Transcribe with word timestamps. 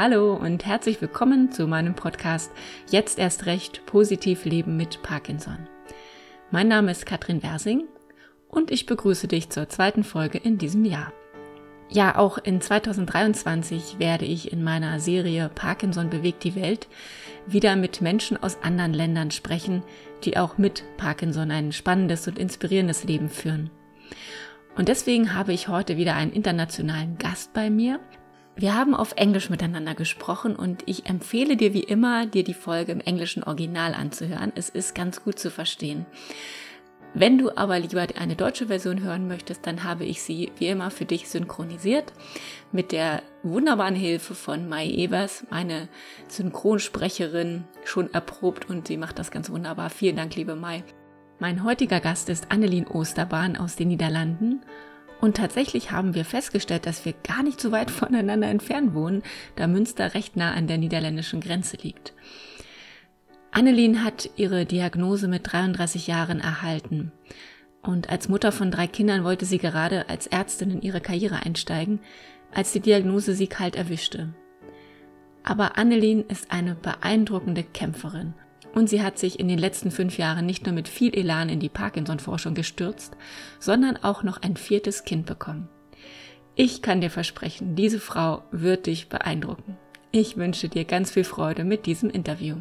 Hallo 0.00 0.34
und 0.34 0.64
herzlich 0.64 1.00
willkommen 1.00 1.50
zu 1.50 1.66
meinem 1.66 1.96
Podcast 1.96 2.52
Jetzt 2.88 3.18
erst 3.18 3.46
recht 3.46 3.84
positiv 3.84 4.44
leben 4.44 4.76
mit 4.76 5.02
Parkinson. 5.02 5.66
Mein 6.52 6.68
Name 6.68 6.92
ist 6.92 7.04
Katrin 7.04 7.42
Wersing 7.42 7.82
und 8.46 8.70
ich 8.70 8.86
begrüße 8.86 9.26
dich 9.26 9.50
zur 9.50 9.68
zweiten 9.68 10.04
Folge 10.04 10.38
in 10.38 10.56
diesem 10.56 10.84
Jahr. 10.84 11.12
Ja, 11.88 12.16
auch 12.16 12.38
in 12.38 12.60
2023 12.60 13.98
werde 13.98 14.24
ich 14.24 14.52
in 14.52 14.62
meiner 14.62 15.00
Serie 15.00 15.50
Parkinson 15.52 16.10
bewegt 16.10 16.44
die 16.44 16.54
Welt 16.54 16.86
wieder 17.48 17.74
mit 17.74 18.00
Menschen 18.00 18.40
aus 18.40 18.62
anderen 18.62 18.94
Ländern 18.94 19.32
sprechen, 19.32 19.82
die 20.22 20.36
auch 20.36 20.58
mit 20.58 20.84
Parkinson 20.96 21.50
ein 21.50 21.72
spannendes 21.72 22.28
und 22.28 22.38
inspirierendes 22.38 23.02
Leben 23.02 23.30
führen. 23.30 23.70
Und 24.76 24.86
deswegen 24.86 25.34
habe 25.34 25.52
ich 25.52 25.66
heute 25.66 25.96
wieder 25.96 26.14
einen 26.14 26.30
internationalen 26.30 27.18
Gast 27.18 27.52
bei 27.52 27.68
mir, 27.68 27.98
wir 28.58 28.74
haben 28.74 28.94
auf 28.94 29.12
Englisch 29.14 29.50
miteinander 29.50 29.94
gesprochen 29.94 30.56
und 30.56 30.82
ich 30.86 31.06
empfehle 31.06 31.56
dir 31.56 31.72
wie 31.74 31.84
immer, 31.84 32.26
dir 32.26 32.42
die 32.42 32.54
Folge 32.54 32.90
im 32.90 33.00
englischen 33.00 33.44
Original 33.44 33.94
anzuhören. 33.94 34.50
Es 34.56 34.68
ist 34.68 34.96
ganz 34.96 35.22
gut 35.22 35.38
zu 35.38 35.52
verstehen. 35.52 36.06
Wenn 37.14 37.38
du 37.38 37.56
aber 37.56 37.78
lieber 37.78 38.04
eine 38.16 38.34
deutsche 38.34 38.66
Version 38.66 39.00
hören 39.00 39.28
möchtest, 39.28 39.64
dann 39.64 39.84
habe 39.84 40.04
ich 40.04 40.22
sie 40.22 40.50
wie 40.58 40.66
immer 40.66 40.90
für 40.90 41.04
dich 41.04 41.28
synchronisiert 41.28 42.12
mit 42.72 42.90
der 42.90 43.22
wunderbaren 43.44 43.94
Hilfe 43.94 44.34
von 44.34 44.68
Mai 44.68 44.88
Evers, 44.88 45.46
meine 45.50 45.88
Synchronsprecherin, 46.26 47.64
schon 47.84 48.12
erprobt 48.12 48.68
und 48.68 48.88
sie 48.88 48.96
macht 48.96 49.20
das 49.20 49.30
ganz 49.30 49.50
wunderbar. 49.50 49.88
Vielen 49.88 50.16
Dank, 50.16 50.34
liebe 50.34 50.56
Mai. 50.56 50.82
Mein 51.38 51.62
heutiger 51.62 52.00
Gast 52.00 52.28
ist 52.28 52.50
Annelien 52.50 52.88
Osterbahn 52.88 53.56
aus 53.56 53.76
den 53.76 53.88
Niederlanden 53.88 54.62
und 55.20 55.36
tatsächlich 55.36 55.90
haben 55.90 56.14
wir 56.14 56.24
festgestellt, 56.24 56.86
dass 56.86 57.04
wir 57.04 57.12
gar 57.12 57.42
nicht 57.42 57.60
so 57.60 57.72
weit 57.72 57.90
voneinander 57.90 58.48
entfernt 58.48 58.94
wohnen, 58.94 59.22
da 59.56 59.66
Münster 59.66 60.14
recht 60.14 60.36
nah 60.36 60.52
an 60.52 60.66
der 60.66 60.78
niederländischen 60.78 61.40
Grenze 61.40 61.76
liegt. 61.76 62.14
Annelien 63.50 64.04
hat 64.04 64.30
ihre 64.36 64.66
Diagnose 64.66 65.26
mit 65.26 65.50
33 65.50 66.06
Jahren 66.06 66.40
erhalten. 66.40 67.12
Und 67.82 68.10
als 68.10 68.28
Mutter 68.28 68.52
von 68.52 68.70
drei 68.70 68.86
Kindern 68.86 69.24
wollte 69.24 69.46
sie 69.46 69.58
gerade 69.58 70.08
als 70.08 70.26
Ärztin 70.26 70.70
in 70.70 70.82
ihre 70.82 71.00
Karriere 71.00 71.44
einsteigen, 71.44 72.00
als 72.52 72.72
die 72.72 72.80
Diagnose 72.80 73.34
sie 73.34 73.46
kalt 73.46 73.76
erwischte. 73.76 74.34
Aber 75.44 75.78
Annelien 75.78 76.26
ist 76.28 76.50
eine 76.50 76.74
beeindruckende 76.74 77.62
Kämpferin 77.62 78.34
und 78.74 78.88
sie 78.88 79.02
hat 79.02 79.18
sich 79.18 79.38
in 79.40 79.48
den 79.48 79.58
letzten 79.58 79.90
fünf 79.90 80.18
Jahren 80.18 80.46
nicht 80.46 80.64
nur 80.64 80.74
mit 80.74 80.88
viel 80.88 81.14
Elan 81.14 81.48
in 81.48 81.60
die 81.60 81.68
Parkinson-Forschung 81.68 82.54
gestürzt, 82.54 83.16
sondern 83.58 83.96
auch 83.96 84.22
noch 84.22 84.42
ein 84.42 84.56
viertes 84.56 85.04
Kind 85.04 85.26
bekommen. 85.26 85.68
Ich 86.54 86.82
kann 86.82 87.00
dir 87.00 87.10
versprechen, 87.10 87.76
diese 87.76 88.00
Frau 88.00 88.42
wird 88.50 88.86
dich 88.86 89.08
beeindrucken. 89.08 89.76
Ich 90.10 90.36
wünsche 90.36 90.68
dir 90.68 90.84
ganz 90.84 91.10
viel 91.10 91.24
Freude 91.24 91.64
mit 91.64 91.86
diesem 91.86 92.10
Interview. 92.10 92.56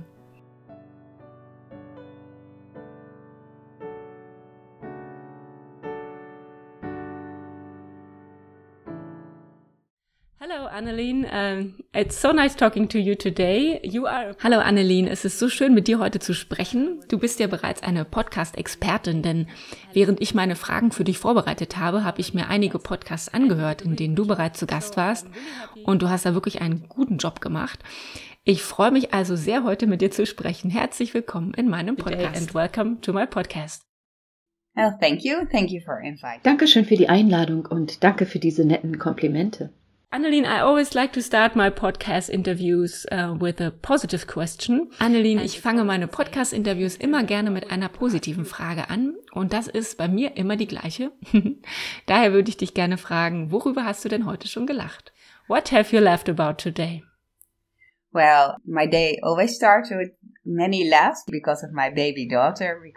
Annelien, 10.78 11.26
um, 11.26 11.74
it's 11.92 12.22
so 12.22 12.32
nice 12.32 12.56
talking 12.56 12.88
to 12.90 13.00
you 13.00 13.16
today. 13.16 13.80
You 13.82 14.06
are 14.06 14.36
Hallo 14.44 14.60
Annelien, 14.60 15.08
es 15.08 15.26
ist 15.26 15.40
so 15.40 15.50
schön 15.50 15.74
mit 15.74 15.88
dir 15.88 15.98
heute 15.98 16.20
zu 16.20 16.36
sprechen. 16.36 17.00
Du 17.08 17.18
bist 17.18 17.40
ja 17.40 17.48
bereits 17.48 17.82
eine 17.82 18.06
Podcast-Expertin, 18.06 19.24
denn 19.24 19.48
während 19.94 20.22
ich 20.22 20.36
meine 20.36 20.56
Fragen 20.56 20.92
für 20.92 21.04
dich 21.04 21.18
vorbereitet 21.18 21.78
habe, 21.78 22.04
habe 22.04 22.22
ich 22.22 22.36
mir 22.36 22.48
einige 22.50 22.78
Podcasts 22.78 23.34
angehört, 23.34 23.82
in 23.82 23.96
denen 23.96 24.16
du 24.16 24.28
bereits 24.28 24.60
zu 24.60 24.68
Gast 24.68 24.98
warst 24.98 25.26
und 25.84 26.04
du 26.04 26.10
hast 26.10 26.28
da 26.28 26.36
wirklich 26.36 26.62
einen 26.62 26.88
guten 26.88 27.18
Job 27.18 27.42
gemacht. 27.42 27.80
Ich 28.44 28.62
freue 28.62 28.92
mich 28.92 29.16
also 29.16 29.36
sehr 29.36 29.64
heute 29.64 29.88
mit 29.88 30.02
dir 30.02 30.12
zu 30.12 30.28
sprechen. 30.28 30.70
Herzlich 30.70 31.16
willkommen 31.16 31.56
in 31.56 31.70
meinem 31.70 31.96
Podcast 31.96 32.38
and 32.38 32.54
welcome 32.54 33.02
to 33.02 33.14
my 33.14 33.26
podcast. 33.26 33.82
Well, 34.76 34.96
thank 35.02 35.24
you. 35.24 35.38
Thank 35.52 35.72
you 35.72 35.82
for 35.82 36.00
inviting. 36.00 36.44
Dankeschön 36.44 36.86
für 36.86 36.98
die 36.98 37.10
Einladung 37.10 37.66
und 37.66 38.04
danke 38.04 38.28
für 38.28 38.38
diese 38.38 38.64
netten 38.64 39.00
Komplimente. 39.00 39.72
Annelien, 40.10 40.46
I 40.46 40.62
always 40.62 40.94
like 40.94 41.12
to 41.14 41.22
start 41.22 41.58
my 41.58 41.70
podcast 41.70 42.30
interviews 42.30 43.06
uh, 43.12 43.36
with 43.38 43.60
a 43.60 43.72
positive 43.72 44.26
question. 44.26 44.90
Annelien, 45.00 45.40
ich 45.40 45.60
fange 45.60 45.84
meine 45.84 46.08
Podcast-Interviews 46.08 46.96
immer 46.96 47.26
gerne 47.26 47.52
mit 47.52 47.72
einer 47.72 47.90
positiven 47.90 48.46
Frage 48.46 48.90
an 48.90 49.18
und 49.34 49.52
das 49.52 49.68
ist 49.68 49.98
bei 49.98 50.08
mir 50.08 50.38
immer 50.38 50.56
die 50.56 50.68
gleiche. 50.68 51.12
Daher 52.06 52.32
würde 52.32 52.48
ich 52.48 52.56
dich 52.56 52.74
gerne 52.74 52.98
fragen, 52.98 53.52
worüber 53.52 53.84
hast 53.84 54.06
du 54.06 54.10
denn 54.10 54.26
heute 54.26 54.48
schon 54.48 54.66
gelacht? 54.66 55.12
What 55.50 55.74
have 55.74 55.94
you 55.94 56.02
laughed 56.02 56.30
about 56.30 56.54
today? 56.54 57.04
Well, 58.14 58.56
my 58.64 58.90
day 58.90 59.20
always 59.24 59.58
starts 59.58 59.90
with 59.90 60.12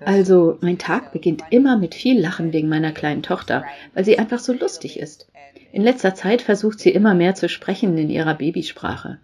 Also, 0.07 0.59
mein 0.61 0.79
Tag 0.79 1.13
beginnt 1.13 1.43
immer 1.51 1.77
mit 1.77 1.95
viel 1.95 2.21
Lachen 2.21 2.53
wegen 2.53 2.69
meiner 2.69 2.93
kleinen 2.93 3.23
Tochter, 3.23 3.65
weil 3.95 4.05
sie 4.05 4.19
einfach 4.19 4.39
so 4.39 4.53
lustig 4.53 4.99
ist. 4.99 5.29
In 5.73 5.83
letzter 5.83 6.15
Zeit 6.15 6.43
versucht 6.43 6.81
sie 6.81 6.91
immer 6.91 7.15
mehr 7.15 7.35
zu 7.35 7.49
sprechen 7.49 7.97
in 7.99 8.11
ihrer 8.11 8.35
Babysprache. 8.35 9.19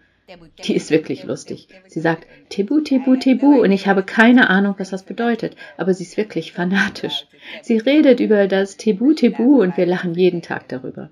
Die 0.65 0.75
ist 0.75 0.91
wirklich 0.91 1.23
lustig. 1.23 1.69
Sie 1.87 2.01
sagt 2.01 2.27
Tebu, 2.49 2.81
Tebu, 2.81 3.15
Tebu 3.15 3.61
und 3.61 3.71
ich 3.71 3.87
habe 3.87 4.03
keine 4.03 4.49
Ahnung, 4.49 4.75
was 4.77 4.89
das 4.89 5.03
bedeutet, 5.03 5.55
aber 5.77 5.93
sie 5.93 6.03
ist 6.03 6.17
wirklich 6.17 6.51
fanatisch. 6.51 7.27
Sie 7.61 7.77
redet 7.77 8.19
über 8.19 8.47
das 8.47 8.75
Tebu, 8.75 9.13
Tebu 9.13 9.61
und 9.61 9.77
wir 9.77 9.85
lachen 9.85 10.15
jeden 10.15 10.41
Tag 10.41 10.67
darüber. 10.67 11.11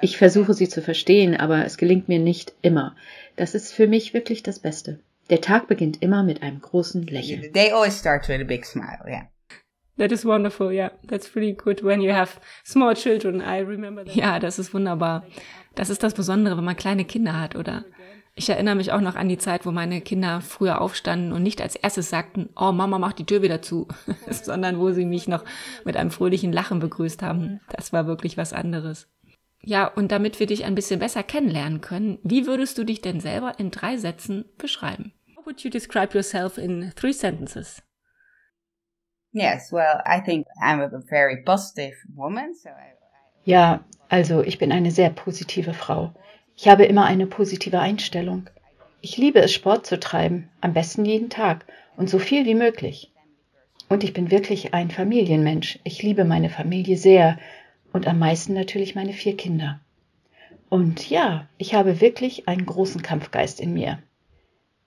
Ich 0.00 0.16
versuche 0.16 0.54
sie 0.54 0.68
zu 0.68 0.80
verstehen, 0.80 1.36
aber 1.36 1.64
es 1.64 1.76
gelingt 1.76 2.08
mir 2.08 2.20
nicht 2.20 2.54
immer. 2.62 2.94
Das 3.36 3.54
ist 3.54 3.72
für 3.72 3.88
mich 3.88 4.14
wirklich 4.14 4.42
das 4.42 4.60
Beste. 4.60 5.00
Der 5.30 5.40
Tag 5.40 5.68
beginnt 5.68 6.02
immer 6.02 6.24
mit 6.24 6.42
einem 6.42 6.60
großen 6.60 7.06
Lächeln. 7.06 7.52
They 7.52 7.70
always 7.70 7.98
start 7.98 8.28
with 8.28 8.40
a 8.40 8.44
big 8.44 8.66
smile, 8.66 8.98
yeah. 9.06 9.28
That 9.96 10.10
is 10.10 10.24
wonderful, 10.24 10.72
yeah. 10.72 10.90
That's 11.06 11.36
really 11.36 11.52
good 11.52 11.84
when 11.84 12.00
you 12.00 12.12
have 12.12 12.40
small 12.64 12.94
children. 12.94 13.40
I 13.40 13.60
remember 13.60 14.04
that. 14.04 14.14
Ja, 14.14 14.40
das 14.40 14.58
ist 14.58 14.74
wunderbar. 14.74 15.24
Das 15.76 15.88
ist 15.88 16.02
das 16.02 16.14
Besondere, 16.14 16.56
wenn 16.56 16.64
man 16.64 16.76
kleine 16.76 17.04
Kinder 17.04 17.38
hat, 17.40 17.54
oder? 17.54 17.84
Ich 18.34 18.48
erinnere 18.48 18.74
mich 18.74 18.90
auch 18.92 19.00
noch 19.00 19.14
an 19.14 19.28
die 19.28 19.38
Zeit, 19.38 19.66
wo 19.66 19.70
meine 19.70 20.00
Kinder 20.00 20.40
früher 20.40 20.80
aufstanden 20.80 21.32
und 21.32 21.42
nicht 21.42 21.60
als 21.60 21.76
erstes 21.76 22.10
sagten, 22.10 22.48
oh 22.56 22.72
Mama, 22.72 22.98
mach 22.98 23.12
die 23.12 23.26
Tür 23.26 23.42
wieder 23.42 23.60
zu, 23.62 23.86
sondern 24.30 24.78
wo 24.78 24.90
sie 24.90 25.04
mich 25.04 25.28
noch 25.28 25.44
mit 25.84 25.96
einem 25.96 26.10
fröhlichen 26.10 26.52
Lachen 26.52 26.80
begrüßt 26.80 27.22
haben. 27.22 27.60
Das 27.68 27.92
war 27.92 28.06
wirklich 28.06 28.36
was 28.36 28.52
anderes. 28.52 29.08
Ja, 29.62 29.86
und 29.86 30.10
damit 30.10 30.40
wir 30.40 30.46
dich 30.46 30.64
ein 30.64 30.74
bisschen 30.74 31.00
besser 31.00 31.22
kennenlernen 31.22 31.80
können, 31.82 32.18
wie 32.22 32.46
würdest 32.46 32.78
du 32.78 32.84
dich 32.84 33.02
denn 33.02 33.20
selber 33.20 33.58
in 33.58 33.70
drei 33.70 33.98
Sätzen 33.98 34.46
beschreiben? 34.56 35.12
Would 35.50 35.64
you 35.64 35.70
describe 35.70 36.14
yourself 36.14 36.58
in 36.58 36.92
three 36.92 37.12
sentences? 37.12 37.82
Yes, 39.32 39.72
well, 39.72 40.00
I 40.06 40.20
think 40.20 40.46
I'm 40.62 40.80
a 40.80 41.00
very 41.10 41.42
positive 41.42 41.96
woman, 42.14 42.54
so 42.54 42.68
I, 42.70 42.94
Ja, 43.42 43.84
also 44.08 44.44
ich 44.44 44.58
bin 44.58 44.70
eine 44.70 44.92
sehr 44.92 45.10
positive 45.10 45.74
Frau. 45.74 46.14
Ich 46.54 46.68
habe 46.68 46.84
immer 46.84 47.04
eine 47.04 47.26
positive 47.26 47.80
Einstellung. 47.80 48.48
Ich 49.00 49.16
liebe 49.16 49.40
es, 49.40 49.52
Sport 49.52 49.86
zu 49.86 49.98
treiben, 49.98 50.48
am 50.60 50.72
besten 50.72 51.04
jeden 51.04 51.30
Tag 51.30 51.66
und 51.96 52.08
so 52.08 52.20
viel 52.20 52.46
wie 52.46 52.54
möglich. 52.54 53.10
Und 53.88 54.04
ich 54.04 54.12
bin 54.12 54.30
wirklich 54.30 54.72
ein 54.72 54.92
Familienmensch. 54.92 55.80
Ich 55.82 56.00
liebe 56.04 56.24
meine 56.24 56.48
Familie 56.48 56.96
sehr 56.96 57.40
und 57.92 58.06
am 58.06 58.20
meisten 58.20 58.54
natürlich 58.54 58.94
meine 58.94 59.14
vier 59.14 59.36
Kinder. 59.36 59.80
Und 60.68 61.10
ja, 61.10 61.48
ich 61.58 61.74
habe 61.74 62.00
wirklich 62.00 62.46
einen 62.46 62.66
großen 62.66 63.02
Kampfgeist 63.02 63.58
in 63.58 63.74
mir. 63.74 64.00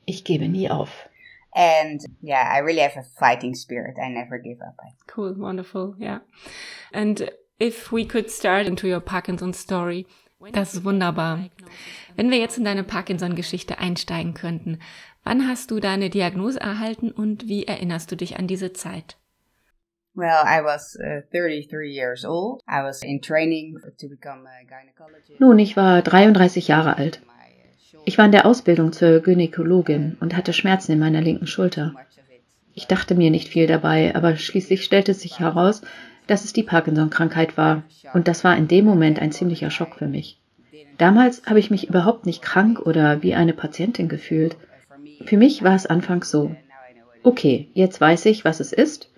Ich 0.06 0.24
gebe 0.24 0.48
nie 0.48 0.70
auf. 0.70 1.10
And 1.56 2.02
yeah, 2.22 2.52
I 2.52 2.60
really 2.60 2.82
have 2.82 2.98
a 2.98 3.04
fighting 3.04 3.54
spirit. 3.56 3.98
I 4.00 4.10
never 4.10 4.40
give 4.40 4.62
up. 4.62 4.76
Cool, 5.08 5.36
wonderful, 5.38 5.96
yeah. 6.00 6.20
And 6.92 7.30
if 7.60 7.92
we 7.92 8.06
could 8.06 8.32
start 8.32 8.66
into 8.66 8.88
your 8.88 9.00
Parkinson 9.00 9.54
story, 9.54 10.08
das 10.52 10.74
ist 10.74 10.84
wunderbar. 10.84 11.50
Wenn 12.16 12.32
wir 12.32 12.40
jetzt 12.40 12.58
in 12.58 12.66
deine 12.66 12.84
Parkinson-Geschichte 12.84 13.78
einsteigen 13.78 14.34
könnten, 14.34 14.80
wann 15.24 15.48
hast 15.48 15.72
du 15.72 15.80
deine 15.80 16.10
Diagnose 16.10 16.60
erhalten 16.60 17.12
und 17.12 17.48
wie 17.48 17.66
erinnerst 17.66 18.12
du 18.12 18.16
dich 18.16 18.38
an 18.38 18.48
diese 18.48 18.74
Zeit? 18.74 19.18
Well, 20.16 20.44
I 20.46 20.64
was 20.64 20.96
uh, 21.00 21.22
33 21.32 21.90
years 21.90 22.24
old. 22.24 22.62
I 22.68 22.84
was 22.84 23.02
in 23.02 23.20
training 23.20 23.80
to 24.00 24.08
become 24.08 24.46
a 24.46 24.64
gynecologist. 24.64 25.40
Nun, 25.40 25.58
ich 25.58 25.76
war 25.76 26.04
33 26.04 26.68
Jahre 26.68 26.98
alt. 26.98 27.22
Ich 28.06 28.18
war 28.18 28.26
in 28.26 28.32
der 28.32 28.46
Ausbildung 28.46 28.92
zur 28.92 29.20
Gynäkologin 29.22 30.18
und 30.20 30.36
hatte 30.36 30.54
Schmerzen 30.54 30.92
in 30.92 31.00
meiner 31.00 31.22
linken 31.22 31.48
Schulter. 31.48 31.94
Ich 32.74 32.88
dachte 32.88 33.16
mir 33.16 33.32
nicht 33.32 33.48
viel 33.48 33.68
dabei, 33.68 34.16
aber 34.16 34.36
schließlich 34.36 34.84
stellte 34.84 35.14
sich 35.14 35.40
heraus, 35.40 35.82
dass 36.28 36.44
es 36.44 36.54
die 36.54 36.64
Parkinson-Krankheit 36.64 37.58
war, 37.58 37.84
und 38.14 38.28
das 38.28 38.44
war 38.44 38.58
in 38.58 38.68
dem 38.68 38.86
Moment 38.86 39.22
ein 39.22 39.32
ziemlicher 39.32 39.72
Schock 39.72 39.96
für 39.96 40.08
mich. 40.08 40.38
Damals 40.98 41.44
habe 41.46 41.60
ich 41.60 41.72
mich 41.72 41.90
überhaupt 41.90 42.26
nicht 42.26 42.42
krank 42.42 42.80
oder 42.80 43.24
wie 43.24 43.36
eine 43.36 43.54
Patientin 43.54 44.10
gefühlt. 44.10 44.58
Für 45.26 45.38
mich 45.38 45.64
war 45.64 45.76
es 45.76 45.86
anfangs 45.86 46.30
so. 46.30 46.56
Okay, 47.24 47.70
jetzt 47.74 48.00
weiß 48.02 48.26
ich, 48.26 48.44
was 48.44 48.60
es 48.60 48.74
ist, 48.74 49.10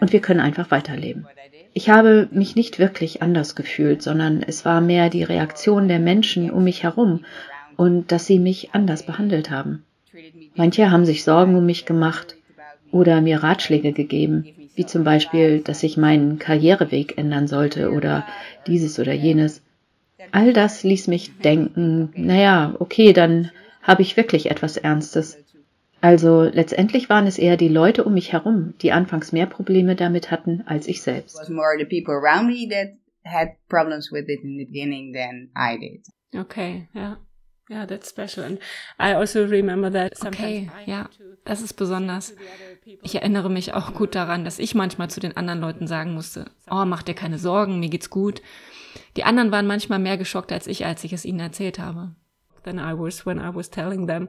und 0.00 0.12
wir 0.12 0.20
können 0.20 0.40
einfach 0.40 0.70
weiterleben. 0.70 1.26
Ich 1.74 1.90
habe 1.90 2.28
mich 2.30 2.56
nicht 2.56 2.78
wirklich 2.78 3.22
anders 3.22 3.54
gefühlt, 3.54 4.02
sondern 4.02 4.42
es 4.42 4.64
war 4.64 4.80
mehr 4.80 5.10
die 5.10 5.22
Reaktion 5.22 5.88
der 5.88 5.98
Menschen 5.98 6.50
um 6.50 6.64
mich 6.64 6.82
herum 6.82 7.24
und 7.76 8.12
dass 8.12 8.26
sie 8.26 8.38
mich 8.38 8.70
anders 8.72 9.04
behandelt 9.04 9.50
haben. 9.50 9.84
Manche 10.54 10.90
haben 10.90 11.04
sich 11.04 11.24
Sorgen 11.24 11.56
um 11.56 11.66
mich 11.66 11.84
gemacht 11.84 12.36
oder 12.90 13.20
mir 13.20 13.42
Ratschläge 13.42 13.92
gegeben, 13.92 14.46
wie 14.74 14.86
zum 14.86 15.04
Beispiel, 15.04 15.60
dass 15.60 15.82
ich 15.82 15.96
meinen 15.96 16.38
Karriereweg 16.38 17.18
ändern 17.18 17.46
sollte 17.46 17.92
oder 17.92 18.26
dieses 18.66 18.98
oder 18.98 19.12
jenes. 19.12 19.62
All 20.32 20.52
das 20.52 20.82
ließ 20.82 21.08
mich 21.08 21.36
denken, 21.38 22.10
naja, 22.16 22.74
okay, 22.78 23.12
dann 23.12 23.50
habe 23.82 24.02
ich 24.02 24.16
wirklich 24.16 24.50
etwas 24.50 24.76
Ernstes. 24.76 25.38
Also 26.00 26.42
letztendlich 26.42 27.08
waren 27.08 27.26
es 27.26 27.38
eher 27.38 27.56
die 27.56 27.68
Leute 27.68 28.04
um 28.04 28.14
mich 28.14 28.32
herum, 28.32 28.74
die 28.82 28.92
anfangs 28.92 29.32
mehr 29.32 29.46
Probleme 29.46 29.96
damit 29.96 30.30
hatten 30.30 30.62
als 30.66 30.86
ich 30.88 31.02
selbst. 31.02 31.48
Okay, 36.34 36.88
ja. 36.92 37.18
Ja, 37.68 37.78
yeah, 37.78 37.86
that's 37.86 38.08
special. 38.10 38.46
And 38.46 38.60
I 39.00 39.14
also 39.14 39.44
remember 39.44 39.90
that. 39.90 40.12
Okay, 40.24 40.70
ja, 40.84 41.08
das 41.44 41.60
ist 41.60 41.74
besonders. 41.74 42.36
Ich 43.02 43.16
erinnere 43.16 43.50
mich 43.50 43.74
auch 43.74 43.92
gut 43.92 44.14
daran, 44.14 44.44
dass 44.44 44.60
ich 44.60 44.76
manchmal 44.76 45.10
zu 45.10 45.18
den 45.18 45.36
anderen 45.36 45.60
Leuten 45.60 45.88
sagen 45.88 46.14
musste, 46.14 46.50
oh, 46.70 46.84
mach 46.84 47.02
dir 47.02 47.14
keine 47.14 47.38
Sorgen, 47.38 47.80
mir 47.80 47.88
geht's 47.88 48.08
gut. 48.08 48.40
Die 49.16 49.24
anderen 49.24 49.50
waren 49.50 49.66
manchmal 49.66 49.98
mehr 49.98 50.16
geschockt 50.16 50.52
als 50.52 50.68
ich, 50.68 50.86
als 50.86 51.02
ich 51.02 51.12
es 51.12 51.24
ihnen 51.24 51.40
erzählt 51.40 51.80
habe. 51.80 52.14
Than 52.62 52.78
I 52.78 52.92
was 52.96 53.26
when 53.26 53.38
I 53.38 53.52
was 53.52 53.68
telling 53.68 54.06
them. 54.06 54.28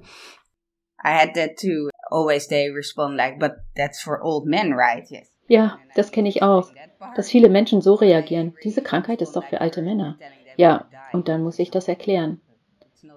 I 1.03 1.09
had 1.09 1.35
that 1.35 1.57
too. 1.57 1.89
Always 2.09 2.47
they 2.47 2.69
respond 2.69 3.17
like, 3.17 3.39
but 3.39 3.57
that's 3.75 4.01
for 4.01 4.23
old 4.23 4.45
men, 4.45 4.73
right? 4.73 5.09
Yes. 5.09 5.29
Ja, 5.47 5.79
das 5.95 6.11
kenne 6.11 6.29
ich 6.29 6.41
auch. 6.41 6.71
Dass 7.15 7.29
viele 7.29 7.49
Menschen 7.49 7.81
so 7.81 7.93
reagieren. 7.93 8.55
Diese 8.63 8.81
Krankheit 8.81 9.21
ist 9.21 9.35
doch 9.35 9.45
für 9.45 9.61
alte 9.61 9.81
Männer. 9.81 10.17
Ja, 10.55 10.89
und 11.13 11.27
dann 11.27 11.43
muss 11.43 11.59
ich 11.59 11.69
das 11.69 11.87
erklären. 11.87 12.41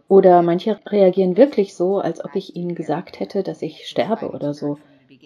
Oder 0.09 0.43
manche 0.43 0.79
reagieren 0.87 1.37
wirklich 1.37 1.75
so, 1.75 1.99
als 1.99 2.25
ob 2.25 2.35
ich 2.37 2.57
ihnen 2.57 2.75
gesagt 2.75 3.21
hätte, 3.21 3.43
dass 3.43 3.63
ich 3.63 3.87
sterbe 3.87 4.31
oder 4.31 4.55
so. 4.55 4.79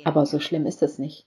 Aber 0.05 0.27
so 0.27 0.41
schlimm 0.41 0.67
ist 0.67 0.83
es 0.83 0.99
nicht. 0.99 1.27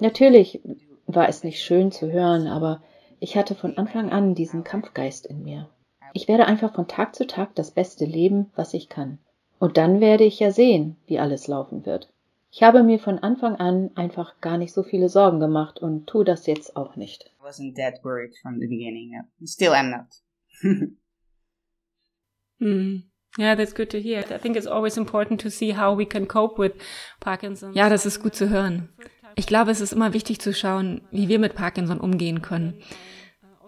Natürlich 0.00 0.60
war 1.06 1.28
es 1.28 1.44
nicht 1.44 1.62
schön 1.62 1.90
zu 1.90 2.10
hören, 2.10 2.46
aber 2.46 2.82
ich 3.20 3.36
hatte 3.36 3.54
von 3.54 3.76
Anfang 3.78 4.10
an 4.10 4.34
diesen 4.34 4.64
Kampfgeist 4.64 5.26
in 5.26 5.42
mir. 5.42 5.68
Ich 6.12 6.28
werde 6.28 6.46
einfach 6.46 6.74
von 6.74 6.88
Tag 6.88 7.14
zu 7.14 7.26
Tag 7.26 7.54
das 7.54 7.70
Beste 7.70 8.04
leben, 8.04 8.50
was 8.54 8.74
ich 8.74 8.88
kann. 8.88 9.18
Und 9.58 9.76
dann 9.76 10.00
werde 10.00 10.24
ich 10.24 10.38
ja 10.38 10.50
sehen, 10.50 10.96
wie 11.06 11.18
alles 11.18 11.48
laufen 11.48 11.84
wird. 11.84 12.08
Ich 12.50 12.62
habe 12.62 12.82
mir 12.82 12.98
von 12.98 13.18
Anfang 13.18 13.56
an 13.56 13.90
einfach 13.94 14.40
gar 14.40 14.56
nicht 14.56 14.72
so 14.72 14.82
viele 14.82 15.08
Sorgen 15.08 15.40
gemacht 15.40 15.80
und 15.80 16.06
tue 16.06 16.24
das 16.24 16.46
jetzt 16.46 16.76
auch 16.76 16.96
nicht. 16.96 17.30
Wasn't 17.42 17.76
that 17.76 18.02
worried 18.04 18.34
from 18.40 18.58
the 18.58 18.66
beginning. 18.66 19.12
Still 19.44 19.74
am 19.74 19.90
not. 19.90 20.06
Mm. 22.58 23.02
Yeah, 23.38 23.54
that's 23.54 23.74
good 23.74 23.90
to 23.90 23.98
hear. 23.98 24.20
I 24.20 24.38
think 24.38 24.56
it's 24.56 24.66
always 24.66 24.96
important 24.96 25.40
to 25.42 25.50
see 25.50 25.76
how 25.76 25.96
we 25.96 26.06
can 26.06 26.26
cope 26.26 26.60
with 26.60 26.72
Parkinson. 27.20 27.72
Ja, 27.74 27.88
das 27.88 28.06
ist 28.06 28.20
gut 28.20 28.34
zu 28.34 28.48
hören. 28.48 28.88
Ich 29.36 29.46
glaube, 29.46 29.70
es 29.70 29.80
ist 29.80 29.92
immer 29.92 30.12
wichtig 30.12 30.40
zu 30.40 30.52
schauen, 30.52 31.02
wie 31.12 31.28
wir 31.28 31.38
mit 31.38 31.54
Parkinson 31.54 32.00
umgehen 32.00 32.42
können. 32.42 32.82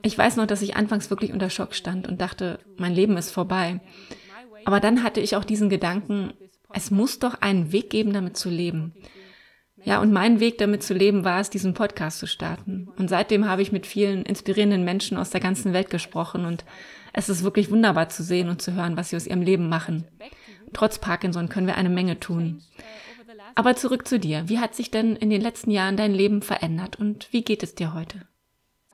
Ich 0.02 0.16
weiß 0.16 0.36
noch, 0.36 0.46
dass 0.46 0.62
ich 0.62 0.76
anfangs 0.76 1.10
wirklich 1.10 1.32
unter 1.32 1.50
Schock 1.50 1.74
stand 1.74 2.08
und 2.08 2.20
dachte, 2.20 2.58
mein 2.76 2.94
Leben 2.94 3.16
ist 3.16 3.30
vorbei. 3.30 3.80
Aber 4.64 4.80
dann 4.80 5.02
hatte 5.04 5.20
ich 5.20 5.36
auch 5.36 5.44
diesen 5.44 5.68
Gedanken, 5.68 6.32
es 6.72 6.90
muss 6.90 7.18
doch 7.18 7.40
einen 7.40 7.72
Weg 7.72 7.90
geben, 7.90 8.12
damit 8.12 8.36
zu 8.36 8.50
leben. 8.50 8.94
Ja, 9.82 10.00
und 10.00 10.12
mein 10.12 10.40
Weg 10.40 10.58
damit 10.58 10.82
zu 10.82 10.92
leben 10.92 11.24
war 11.24 11.40
es, 11.40 11.48
diesen 11.48 11.74
Podcast 11.74 12.18
zu 12.18 12.26
starten. 12.26 12.88
Und 12.98 13.08
seitdem 13.08 13.48
habe 13.48 13.62
ich 13.62 13.72
mit 13.72 13.86
vielen 13.86 14.24
inspirierenden 14.24 14.84
Menschen 14.84 15.16
aus 15.16 15.30
der 15.30 15.40
ganzen 15.40 15.72
Welt 15.72 15.88
gesprochen 15.88 16.44
und 16.44 16.64
es 17.12 17.28
ist 17.28 17.44
wirklich 17.44 17.70
wunderbar 17.70 18.08
zu 18.08 18.22
sehen 18.22 18.48
und 18.48 18.62
zu 18.62 18.74
hören, 18.74 18.96
was 18.96 19.10
sie 19.10 19.16
aus 19.16 19.26
ihrem 19.26 19.42
Leben 19.42 19.68
machen. 19.68 20.06
Trotz 20.72 20.98
Parkinson 20.98 21.48
können 21.48 21.66
wir 21.66 21.76
eine 21.76 21.88
Menge 21.88 22.20
tun. 22.20 22.62
Aber 23.54 23.76
zurück 23.76 24.06
zu 24.06 24.18
dir. 24.18 24.48
Wie 24.48 24.58
hat 24.58 24.74
sich 24.74 24.90
denn 24.90 25.16
in 25.16 25.30
den 25.30 25.40
letzten 25.40 25.70
Jahren 25.70 25.96
dein 25.96 26.12
Leben 26.12 26.42
verändert 26.42 26.96
und 26.96 27.32
wie 27.32 27.42
geht 27.42 27.62
es 27.62 27.74
dir 27.74 27.94
heute? 27.94 28.22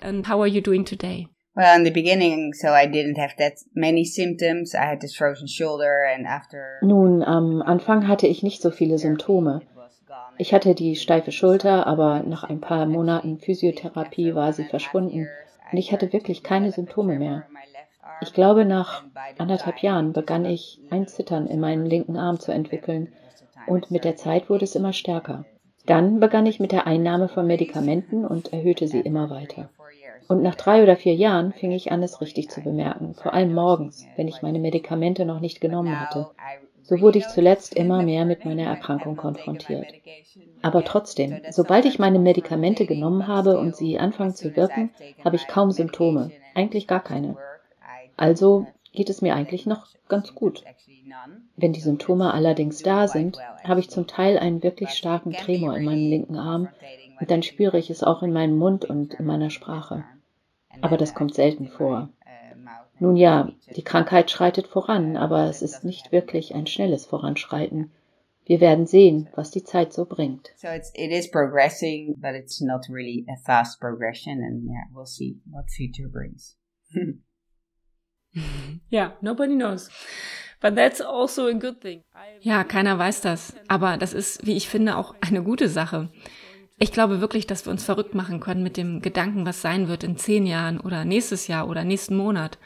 And 0.00 0.28
how 0.28 0.40
are 0.40 0.46
you 0.46 0.60
doing 0.60 0.84
today? 0.84 1.28
Well, 1.54 1.74
in 1.74 1.84
the 1.86 1.90
beginning, 1.90 2.52
so 2.52 2.68
I 2.68 2.86
didn't 2.86 3.18
have 3.18 3.34
that 3.38 3.54
many 3.72 4.04
symptoms. 4.04 4.74
I 4.74 4.84
had 4.84 5.00
this 5.00 5.16
frozen 5.16 5.48
shoulder 5.48 6.06
and 6.14 6.26
after 6.26 6.78
Nun, 6.82 7.22
am 7.22 7.62
Anfang 7.62 8.08
hatte 8.08 8.26
ich 8.26 8.42
nicht 8.42 8.60
so 8.60 8.70
viele 8.70 8.98
Symptome. 8.98 9.62
Ich 10.36 10.52
hatte 10.52 10.74
die 10.74 10.96
steife 10.96 11.32
Schulter, 11.32 11.86
aber 11.86 12.22
nach 12.24 12.44
ein 12.44 12.60
paar 12.60 12.84
Monaten 12.84 13.38
Physiotherapie 13.38 14.34
war 14.34 14.52
sie 14.52 14.64
verschwunden 14.64 15.28
und 15.72 15.78
ich 15.78 15.92
hatte 15.92 16.12
wirklich 16.12 16.42
keine 16.42 16.72
Symptome 16.72 17.18
mehr. 17.18 17.46
Ich 18.20 18.32
glaube, 18.32 18.64
nach 18.64 19.02
anderthalb 19.38 19.78
Jahren 19.78 20.12
begann 20.12 20.44
ich 20.44 20.80
ein 20.90 21.06
Zittern 21.06 21.46
in 21.46 21.60
meinem 21.60 21.84
linken 21.84 22.16
Arm 22.16 22.40
zu 22.40 22.52
entwickeln 22.52 23.12
und 23.66 23.90
mit 23.90 24.04
der 24.04 24.16
Zeit 24.16 24.48
wurde 24.48 24.64
es 24.64 24.74
immer 24.74 24.92
stärker. 24.92 25.44
Dann 25.86 26.18
begann 26.18 26.46
ich 26.46 26.58
mit 26.58 26.72
der 26.72 26.86
Einnahme 26.86 27.28
von 27.28 27.46
Medikamenten 27.46 28.24
und 28.24 28.52
erhöhte 28.52 28.88
sie 28.88 29.00
immer 29.00 29.30
weiter. 29.30 29.70
Und 30.28 30.42
nach 30.42 30.56
drei 30.56 30.82
oder 30.82 30.96
vier 30.96 31.14
Jahren 31.14 31.52
fing 31.52 31.70
ich 31.70 31.92
an, 31.92 32.02
es 32.02 32.20
richtig 32.20 32.50
zu 32.50 32.60
bemerken, 32.60 33.14
vor 33.14 33.32
allem 33.32 33.54
morgens, 33.54 34.06
wenn 34.16 34.26
ich 34.26 34.42
meine 34.42 34.58
Medikamente 34.58 35.24
noch 35.24 35.40
nicht 35.40 35.60
genommen 35.60 36.00
hatte. 36.00 36.28
So 36.82 37.00
wurde 37.00 37.18
ich 37.18 37.28
zuletzt 37.28 37.74
immer 37.74 38.02
mehr 38.02 38.24
mit 38.24 38.44
meiner 38.44 38.64
Erkrankung 38.64 39.16
konfrontiert. 39.16 39.86
Aber 40.62 40.84
trotzdem, 40.84 41.40
sobald 41.50 41.84
ich 41.84 41.98
meine 41.98 42.18
Medikamente 42.18 42.86
genommen 42.86 43.28
habe 43.28 43.58
und 43.58 43.76
sie 43.76 43.98
anfangen 43.98 44.34
zu 44.34 44.56
wirken, 44.56 44.90
habe 45.24 45.36
ich 45.36 45.46
kaum 45.46 45.70
Symptome, 45.70 46.32
eigentlich 46.54 46.86
gar 46.86 47.00
keine. 47.00 47.36
Also 48.16 48.66
geht 48.92 49.10
es 49.10 49.22
mir 49.22 49.34
eigentlich 49.34 49.66
noch 49.66 49.88
ganz 50.08 50.34
gut. 50.34 50.64
Wenn 51.56 51.72
die 51.72 51.80
Symptome 51.80 52.32
allerdings 52.32 52.82
da 52.82 53.08
sind, 53.08 53.38
habe 53.64 53.80
ich 53.80 53.90
zum 53.90 54.06
Teil 54.06 54.38
einen 54.38 54.62
wirklich 54.62 54.90
starken 54.90 55.32
Tremor 55.32 55.76
in 55.76 55.84
meinem 55.84 56.10
linken 56.10 56.36
Arm 56.36 56.68
und 57.20 57.30
dann 57.30 57.42
spüre 57.42 57.78
ich 57.78 57.90
es 57.90 58.02
auch 58.02 58.22
in 58.22 58.32
meinem 58.32 58.56
Mund 58.56 58.84
und 58.84 59.14
in 59.14 59.26
meiner 59.26 59.50
Sprache. 59.50 60.04
Aber 60.80 60.96
das 60.96 61.14
kommt 61.14 61.34
selten 61.34 61.68
vor. 61.68 62.10
Nun 62.98 63.16
ja, 63.16 63.50
die 63.74 63.82
Krankheit 63.82 64.30
schreitet 64.30 64.66
voran, 64.68 65.16
aber 65.16 65.44
es 65.44 65.60
ist 65.60 65.84
nicht 65.84 66.12
wirklich 66.12 66.54
ein 66.54 66.66
schnelles 66.66 67.04
Voranschreiten. 67.04 67.92
Wir 68.46 68.60
werden 68.60 68.86
sehen, 68.86 69.28
was 69.34 69.50
die 69.50 69.64
Zeit 69.64 69.92
so 69.92 70.06
bringt. 70.06 70.52
So 70.56 70.68
it's, 70.68 70.92
it 70.94 71.10
is 71.10 71.30
progressing, 71.30 72.14
but 72.18 72.34
it's 72.34 72.60
not 72.60 72.88
really 72.88 73.26
a 73.28 73.36
fast 73.44 73.80
progression 73.80 74.42
and 74.42 74.64
yeah, 74.64 74.84
we'll 74.94 75.04
see 75.04 75.40
what 75.46 75.68
future 75.68 76.08
brings. 76.08 76.56
Ja, 78.88 79.16
nobody 79.20 79.54
knows. 79.56 79.90
But 80.60 80.76
that's 80.76 81.00
also 81.00 81.48
a 81.48 81.52
good 81.52 81.80
thing. 81.80 82.04
Ja, 82.40 82.64
keiner 82.64 82.98
weiß 82.98 83.20
das. 83.20 83.54
Aber 83.68 83.96
das 83.96 84.12
ist, 84.12 84.46
wie 84.46 84.56
ich 84.56 84.68
finde, 84.68 84.96
auch 84.96 85.14
eine 85.20 85.42
gute 85.42 85.68
Sache. 85.68 86.08
Ich 86.78 86.92
glaube 86.92 87.20
wirklich, 87.20 87.46
dass 87.46 87.66
wir 87.66 87.72
uns 87.72 87.84
verrückt 87.84 88.14
machen 88.14 88.38
können 88.40 88.62
mit 88.62 88.76
dem 88.76 89.00
Gedanken, 89.00 89.46
was 89.46 89.60
sein 89.60 89.88
wird 89.88 90.04
in 90.04 90.16
zehn 90.16 90.46
Jahren 90.46 90.78
oder 90.78 91.04
nächstes 91.04 91.48
Jahr 91.48 91.68
oder 91.68 91.84
nächsten 91.84 92.16
Monat. 92.16 92.58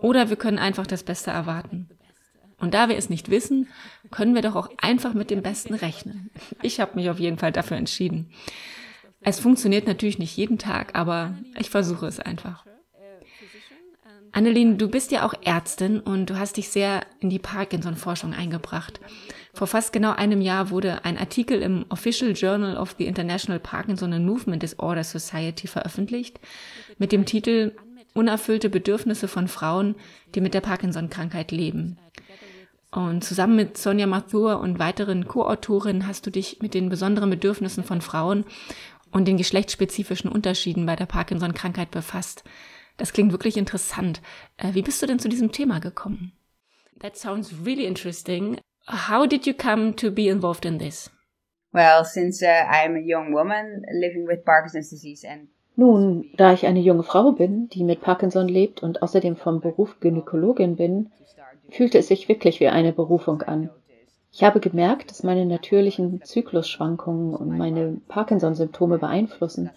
Oder 0.00 0.28
wir 0.28 0.36
können 0.36 0.58
einfach 0.58 0.86
das 0.86 1.02
Beste 1.02 1.30
erwarten. 1.30 1.88
Und 2.60 2.74
da 2.74 2.88
wir 2.88 2.96
es 2.96 3.08
nicht 3.08 3.30
wissen, 3.30 3.68
können 4.10 4.34
wir 4.34 4.42
doch 4.42 4.56
auch 4.56 4.70
einfach 4.78 5.14
mit 5.14 5.30
dem 5.30 5.42
Besten 5.42 5.74
rechnen. 5.74 6.30
Ich 6.62 6.80
habe 6.80 6.96
mich 6.96 7.08
auf 7.08 7.18
jeden 7.18 7.38
Fall 7.38 7.52
dafür 7.52 7.76
entschieden. 7.76 8.32
Es 9.20 9.40
funktioniert 9.40 9.86
natürlich 9.86 10.18
nicht 10.18 10.36
jeden 10.36 10.58
Tag, 10.58 10.96
aber 10.98 11.36
ich 11.58 11.70
versuche 11.70 12.06
es 12.06 12.20
einfach. 12.20 12.64
Annelien, 14.38 14.78
du 14.78 14.88
bist 14.88 15.10
ja 15.10 15.26
auch 15.26 15.34
Ärztin 15.42 15.98
und 15.98 16.30
du 16.30 16.38
hast 16.38 16.58
dich 16.58 16.68
sehr 16.68 17.04
in 17.18 17.28
die 17.28 17.40
Parkinson-Forschung 17.40 18.34
eingebracht. 18.34 19.00
Vor 19.52 19.66
fast 19.66 19.92
genau 19.92 20.12
einem 20.12 20.40
Jahr 20.40 20.70
wurde 20.70 21.04
ein 21.04 21.18
Artikel 21.18 21.60
im 21.60 21.84
Official 21.88 22.34
Journal 22.36 22.76
of 22.76 22.94
the 22.98 23.06
International 23.06 23.58
Parkinson 23.58 24.12
and 24.12 24.24
Movement 24.24 24.62
Disorder 24.62 25.02
Society 25.02 25.66
veröffentlicht 25.66 26.38
mit 26.98 27.10
dem 27.10 27.26
Titel 27.26 27.72
Unerfüllte 28.14 28.70
Bedürfnisse 28.70 29.26
von 29.26 29.48
Frauen, 29.48 29.96
die 30.36 30.40
mit 30.40 30.54
der 30.54 30.60
Parkinson-Krankheit 30.60 31.50
leben. 31.50 31.98
Und 32.92 33.24
zusammen 33.24 33.56
mit 33.56 33.76
Sonja 33.76 34.06
Mathur 34.06 34.60
und 34.60 34.78
weiteren 34.78 35.26
Co-Autorinnen 35.26 36.06
hast 36.06 36.26
du 36.26 36.30
dich 36.30 36.58
mit 36.62 36.74
den 36.74 36.90
besonderen 36.90 37.30
Bedürfnissen 37.30 37.82
von 37.82 38.00
Frauen 38.00 38.44
und 39.10 39.26
den 39.26 39.36
geschlechtsspezifischen 39.36 40.30
Unterschieden 40.30 40.86
bei 40.86 40.94
der 40.94 41.06
Parkinson-Krankheit 41.06 41.90
befasst. 41.90 42.44
Das 42.98 43.12
klingt 43.12 43.32
wirklich 43.32 43.56
interessant. 43.56 44.20
Äh, 44.58 44.74
wie 44.74 44.82
bist 44.82 45.00
du 45.00 45.06
denn 45.06 45.18
zu 45.18 45.28
diesem 45.28 45.50
Thema 45.50 45.78
gekommen? 45.78 46.32
That 47.00 47.16
sounds 47.16 47.54
really 47.64 47.86
interesting. 47.86 48.58
How 49.08 49.26
did 49.26 49.46
you 49.46 49.54
come 49.54 49.94
to 49.96 50.10
be 50.10 50.28
involved 50.28 50.66
in 50.66 50.78
this? 50.78 51.10
Well, 51.72 52.04
since 52.04 52.44
uh, 52.44 52.66
I'm 52.68 52.96
a 52.96 53.00
young 53.00 53.32
woman 53.32 53.84
living 53.92 54.26
with 54.26 54.44
Parkinson's 54.44 54.90
disease 54.90 55.26
and 55.26 55.48
nun, 55.76 56.24
da 56.36 56.52
ich 56.52 56.66
eine 56.66 56.80
junge 56.80 57.04
Frau 57.04 57.30
bin, 57.30 57.68
die 57.68 57.84
mit 57.84 58.00
Parkinson 58.00 58.48
lebt 58.48 58.82
und 58.82 59.00
außerdem 59.00 59.36
vom 59.36 59.60
Beruf 59.60 60.00
Gynäkologin 60.00 60.74
bin, 60.74 61.12
fühlte 61.70 61.98
es 61.98 62.08
sich 62.08 62.28
wirklich 62.28 62.58
wie 62.58 62.66
eine 62.66 62.92
Berufung 62.92 63.42
an. 63.42 63.70
Ich 64.32 64.42
habe 64.42 64.58
gemerkt, 64.58 65.12
dass 65.12 65.22
meine 65.22 65.46
natürlichen 65.46 66.20
Zyklusschwankungen 66.24 67.32
und 67.32 67.56
meine 67.56 68.00
Parkinson-Symptome 68.08 68.98
beeinflussen 68.98 69.70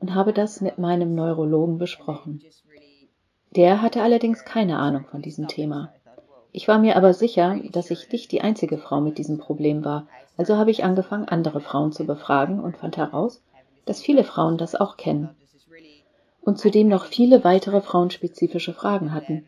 und 0.00 0.14
habe 0.14 0.32
das 0.32 0.60
mit 0.60 0.78
meinem 0.78 1.14
Neurologen 1.14 1.78
besprochen. 1.78 2.42
Der 3.56 3.82
hatte 3.82 4.02
allerdings 4.02 4.44
keine 4.44 4.78
Ahnung 4.78 5.04
von 5.10 5.22
diesem 5.22 5.48
Thema. 5.48 5.92
Ich 6.52 6.68
war 6.68 6.78
mir 6.78 6.96
aber 6.96 7.14
sicher, 7.14 7.58
dass 7.72 7.90
ich 7.90 8.10
nicht 8.10 8.32
die 8.32 8.40
einzige 8.40 8.78
Frau 8.78 9.00
mit 9.00 9.18
diesem 9.18 9.38
Problem 9.38 9.84
war, 9.84 10.06
also 10.36 10.56
habe 10.56 10.70
ich 10.70 10.84
angefangen, 10.84 11.28
andere 11.28 11.60
Frauen 11.60 11.92
zu 11.92 12.04
befragen 12.04 12.60
und 12.60 12.76
fand 12.76 12.96
heraus, 12.96 13.42
dass 13.86 14.00
viele 14.00 14.24
Frauen 14.24 14.56
das 14.58 14.74
auch 14.74 14.96
kennen 14.96 15.30
und 16.48 16.58
zudem 16.58 16.88
noch 16.88 17.04
viele 17.04 17.44
weitere 17.44 17.82
frauenspezifische 17.82 18.72
Fragen 18.72 19.12
hatten. 19.12 19.44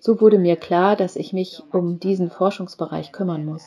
So 0.00 0.20
wurde 0.20 0.38
mir 0.38 0.54
klar, 0.54 0.94
dass 0.94 1.16
ich 1.16 1.32
mich 1.32 1.60
um 1.72 1.98
diesen 1.98 2.30
Forschungsbereich 2.30 3.10
kümmern 3.10 3.44
muss. 3.44 3.66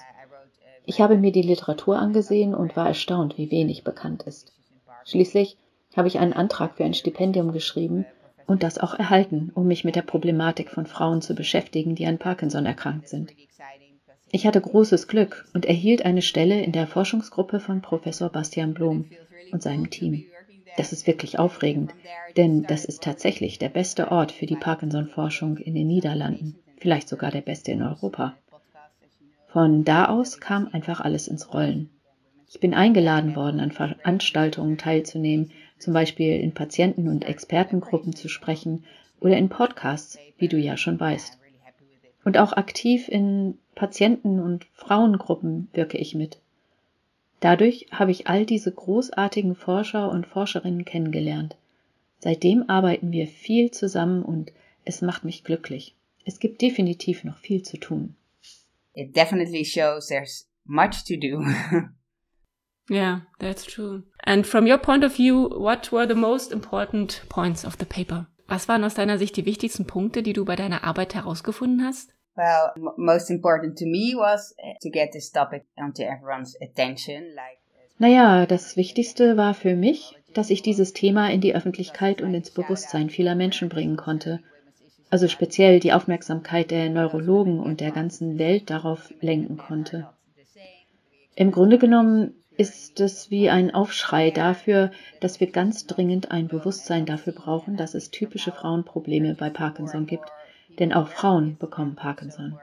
Ich 0.86 1.02
habe 1.02 1.18
mir 1.18 1.34
die 1.34 1.42
Literatur 1.42 2.00
angesehen 2.00 2.56
und 2.56 2.78
war 2.78 2.88
erstaunt, 2.88 3.38
wie 3.38 3.52
wenig 3.52 3.84
bekannt 3.84 4.24
ist. 4.24 4.54
Schließlich 5.04 5.58
habe 5.98 6.08
ich 6.08 6.20
einen 6.20 6.34
Antrag 6.34 6.78
für 6.78 6.84
ein 6.84 6.94
Stipendium 6.94 7.52
geschrieben 7.52 8.06
und 8.48 8.64
das 8.64 8.78
auch 8.78 8.94
erhalten, 8.94 9.52
um 9.54 9.68
mich 9.68 9.84
mit 9.84 9.96
der 9.96 10.02
Problematik 10.02 10.70
von 10.70 10.86
Frauen 10.86 11.22
zu 11.22 11.36
beschäftigen, 11.36 11.96
die 11.96 12.06
an 12.06 12.18
Parkinson 12.18 12.66
erkrankt 12.66 13.08
sind. 13.08 13.32
Ich 14.32 14.48
hatte 14.48 14.60
großes 14.60 15.08
Glück 15.08 15.46
und 15.54 15.66
erhielt 15.66 16.06
eine 16.06 16.24
Stelle 16.24 16.62
in 16.62 16.72
der 16.72 16.88
Forschungsgruppe 16.88 17.60
von 17.60 17.82
Professor 17.82 18.30
Bastian 18.30 18.74
Blom 18.74 19.06
und 19.52 19.62
seinem 19.62 19.92
Team. 19.92 20.26
Das 20.76 20.92
ist 20.92 21.06
wirklich 21.06 21.38
aufregend, 21.38 21.94
denn 22.36 22.64
das 22.64 22.84
ist 22.84 23.04
tatsächlich 23.04 23.60
der 23.60 23.70
beste 23.70 24.12
Ort 24.12 24.32
für 24.32 24.48
die 24.48 24.56
Parkinson-Forschung 24.56 25.58
in 25.58 25.76
den 25.76 25.86
Niederlanden, 25.86 26.56
vielleicht 26.80 27.08
sogar 27.10 27.30
der 27.30 27.42
beste 27.42 27.72
in 27.72 27.84
Europa. 27.84 28.36
Von 29.50 29.84
da 29.84 30.08
aus 30.08 30.40
kam 30.40 30.68
einfach 30.72 31.00
alles 31.00 31.28
ins 31.28 31.54
Rollen. 31.54 31.92
Ich 32.50 32.60
bin 32.60 32.74
eingeladen 32.74 33.36
worden, 33.36 33.60
an 33.60 33.72
Veranstaltungen 33.72 34.80
teilzunehmen, 34.80 35.52
zum 35.80 35.94
Beispiel 35.94 36.40
in 36.40 36.54
Patienten- 36.54 37.08
und 37.08 37.26
Expertengruppen 37.26 38.16
zu 38.16 38.30
sprechen 38.30 38.84
oder 39.20 39.38
in 39.38 39.50
Podcasts, 39.50 40.20
wie 40.38 40.48
du 40.48 40.58
ja 40.58 40.78
schon 40.78 41.00
weißt. 41.00 41.38
Und 42.26 42.38
auch 42.38 42.54
aktiv 42.54 43.08
in 43.10 43.58
Patienten- 43.76 44.40
und 44.40 44.66
Frauengruppen 44.74 45.70
wirke 45.74 45.98
ich 45.98 46.16
mit. 46.16 46.38
Dadurch 47.40 47.88
habe 47.92 48.12
ich 48.12 48.28
all 48.28 48.46
diese 48.46 48.72
großartigen 48.72 49.56
Forscher 49.56 50.10
und 50.10 50.26
Forscherinnen 50.26 50.86
kennengelernt. 50.86 51.58
Seitdem 52.20 52.70
arbeiten 52.70 53.12
wir 53.12 53.28
viel 53.28 53.72
zusammen 53.72 54.24
und 54.24 54.54
es 54.86 55.02
macht 55.02 55.26
mich 55.26 55.44
glücklich. 55.44 55.94
Es 56.26 56.40
gibt 56.40 56.62
definitiv 56.62 57.26
noch 57.26 57.38
viel 57.38 57.64
zu 57.64 57.78
tun. 57.78 58.16
It 58.94 59.16
definitely 59.16 59.66
shows 59.66 60.08
there's 60.08 60.48
much 60.66 61.04
to 61.06 61.16
do. 61.18 61.44
yeah, 62.90 63.22
that's 63.40 63.66
true. 63.66 64.04
And 64.26 64.46
from 64.46 64.68
your 64.68 64.78
point 64.78 65.04
of 65.04 65.16
view, 65.16 65.50
what 65.50 65.92
were 65.92 66.08
the 66.08 66.16
most 66.16 66.52
important 66.52 67.22
points 67.30 67.66
of 67.66 67.78
the 67.78 67.86
paper? 67.86 68.28
Was 68.48 68.68
waren 68.68 68.84
aus 68.84 68.96
deiner 68.96 69.18
Sicht 69.18 69.36
die 69.38 69.46
wichtigsten 69.46 69.88
Punkte, 69.88 70.22
die 70.22 70.34
du 70.34 70.46
bei 70.46 70.56
deiner 70.56 70.84
Arbeit 70.84 71.16
herausgefunden 71.16 71.86
hast? 71.86 72.14
Well, 72.36 72.74
most 72.98 73.30
important 73.30 73.78
to 73.78 73.86
me 73.86 74.16
was 74.16 74.56
uh, 74.58 74.74
to 74.82 74.90
get 74.90 75.12
this 75.12 75.32
topic 75.32 75.66
onto 75.78 76.02
everyone's 76.02 76.56
attention. 76.62 77.36
Like, 77.36 77.60
naja, 78.00 78.46
das 78.46 78.76
Wichtigste 78.76 79.38
war 79.38 79.54
für 79.54 79.76
mich, 79.76 80.18
dass 80.34 80.50
ich 80.50 80.62
dieses 80.62 80.94
Thema 80.94 81.30
in 81.30 81.42
die 81.42 81.56
Öffentlichkeit 81.56 82.22
und 82.22 82.34
ins 82.34 82.50
Bewusstsein 82.50 83.10
vieler 83.10 83.36
Menschen 83.36 83.70
bringen 83.70 83.98
konnte. 83.98 84.40
Also 85.12 85.28
speziell 85.28 85.80
die 85.80 85.94
Aufmerksamkeit 85.94 86.72
der 86.72 86.90
Neurologen 86.90 87.60
und 87.60 87.82
der 87.82 87.92
ganzen 87.92 88.40
Welt 88.40 88.72
darauf 88.72 89.14
lenken 89.22 89.58
konnte. 89.58 90.10
Im 91.36 91.52
Grunde 91.52 91.78
genommen 91.78 92.43
ist 92.58 93.00
es 93.00 93.32
wie 93.32 93.50
ein 93.50 93.74
Aufschrei 93.74 94.32
dafür, 94.32 94.92
dass 95.20 95.40
wir 95.40 95.48
ganz 95.48 95.88
dringend 95.88 96.32
ein 96.32 96.48
Bewusstsein 96.48 97.06
dafür 97.06 97.34
brauchen, 97.34 97.78
dass 97.78 97.94
es 97.94 98.12
typische 98.12 98.52
Frauenprobleme 98.52 99.36
bei 99.36 99.50
Parkinson 99.50 100.06
gibt– 100.06 100.30
denn 100.80 100.94
auch 100.94 101.08
Frauen 101.08 101.58
bekommen 101.58 101.96
Parkinson. 101.96 102.58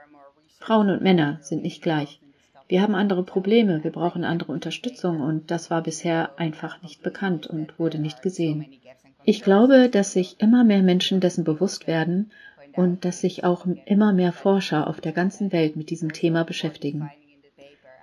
Frauen 0.59 0.89
und 0.89 1.01
Männer 1.01 1.39
sind 1.41 1.63
nicht 1.63 1.81
gleich. 1.81 2.19
Wir 2.67 2.81
haben 2.81 2.95
andere 2.95 3.23
Probleme, 3.23 3.83
wir 3.83 3.91
brauchen 3.91 4.23
andere 4.23 4.51
Unterstützung 4.51 5.19
und 5.19 5.51
das 5.51 5.69
war 5.69 5.81
bisher 5.81 6.31
einfach 6.37 6.81
nicht 6.81 7.03
bekannt 7.03 7.47
und 7.47 7.77
wurde 7.79 7.99
nicht 7.99 8.21
gesehen. 8.21 8.65
Ich 9.23 9.41
glaube, 9.41 9.89
dass 9.89 10.13
sich 10.13 10.39
immer 10.39 10.63
mehr 10.63 10.81
Menschen 10.81 11.19
dessen 11.19 11.43
bewusst 11.43 11.87
werden 11.87 12.31
und 12.73 13.03
dass 13.03 13.19
sich 13.19 13.43
auch 13.43 13.65
immer 13.85 14.13
mehr 14.13 14.31
Forscher 14.31 14.87
auf 14.87 15.01
der 15.01 15.11
ganzen 15.11 15.51
Welt 15.51 15.75
mit 15.75 15.89
diesem 15.89 16.13
Thema 16.13 16.43
beschäftigen. 16.43 17.11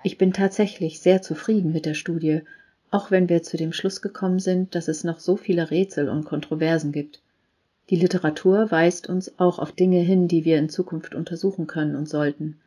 Ich 0.02 0.18
bin 0.18 0.32
tatsächlich 0.32 1.00
sehr 1.00 1.22
zufrieden 1.22 1.72
mit 1.72 1.84
der 1.84 1.94
Studie, 1.94 2.42
auch 2.90 3.10
wenn 3.10 3.28
wir 3.28 3.42
zu 3.42 3.56
dem 3.56 3.72
Schluss 3.72 4.00
gekommen 4.00 4.38
sind, 4.38 4.74
dass 4.74 4.88
es 4.88 5.04
noch 5.04 5.18
so 5.18 5.36
viele 5.36 5.70
Rätsel 5.70 6.08
und 6.08 6.24
Kontroversen 6.24 6.92
gibt. 6.92 7.20
Die 7.90 7.96
Literatur 7.96 8.70
weist 8.70 9.08
uns 9.08 9.38
auch 9.38 9.58
auf 9.58 9.72
Dinge 9.72 10.00
hin, 10.00 10.28
die 10.28 10.44
wir 10.44 10.58
in 10.58 10.68
Zukunft 10.68 11.14
untersuchen 11.14 11.66
können 11.66 11.96
und 11.96 12.08
sollten. 12.08 12.60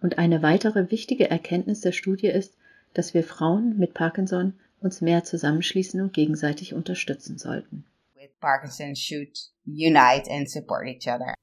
Und 0.00 0.18
eine 0.18 0.42
weitere 0.42 0.90
wichtige 0.90 1.30
Erkenntnis 1.30 1.80
der 1.80 1.92
Studie 1.92 2.28
ist, 2.28 2.54
dass 2.94 3.14
wir 3.14 3.24
Frauen 3.24 3.78
mit 3.78 3.94
Parkinson 3.94 4.54
uns 4.80 5.00
mehr 5.00 5.24
zusammenschließen 5.24 6.00
und 6.00 6.12
gegenseitig 6.12 6.74
unterstützen 6.74 7.38
sollten. 7.38 7.84
With 8.14 8.30
Parkinson 8.40 8.94
should 8.96 9.30
unite 9.66 10.30
and 10.30 10.48
support 10.48 10.86
each 10.86 11.06
other. 11.06 11.34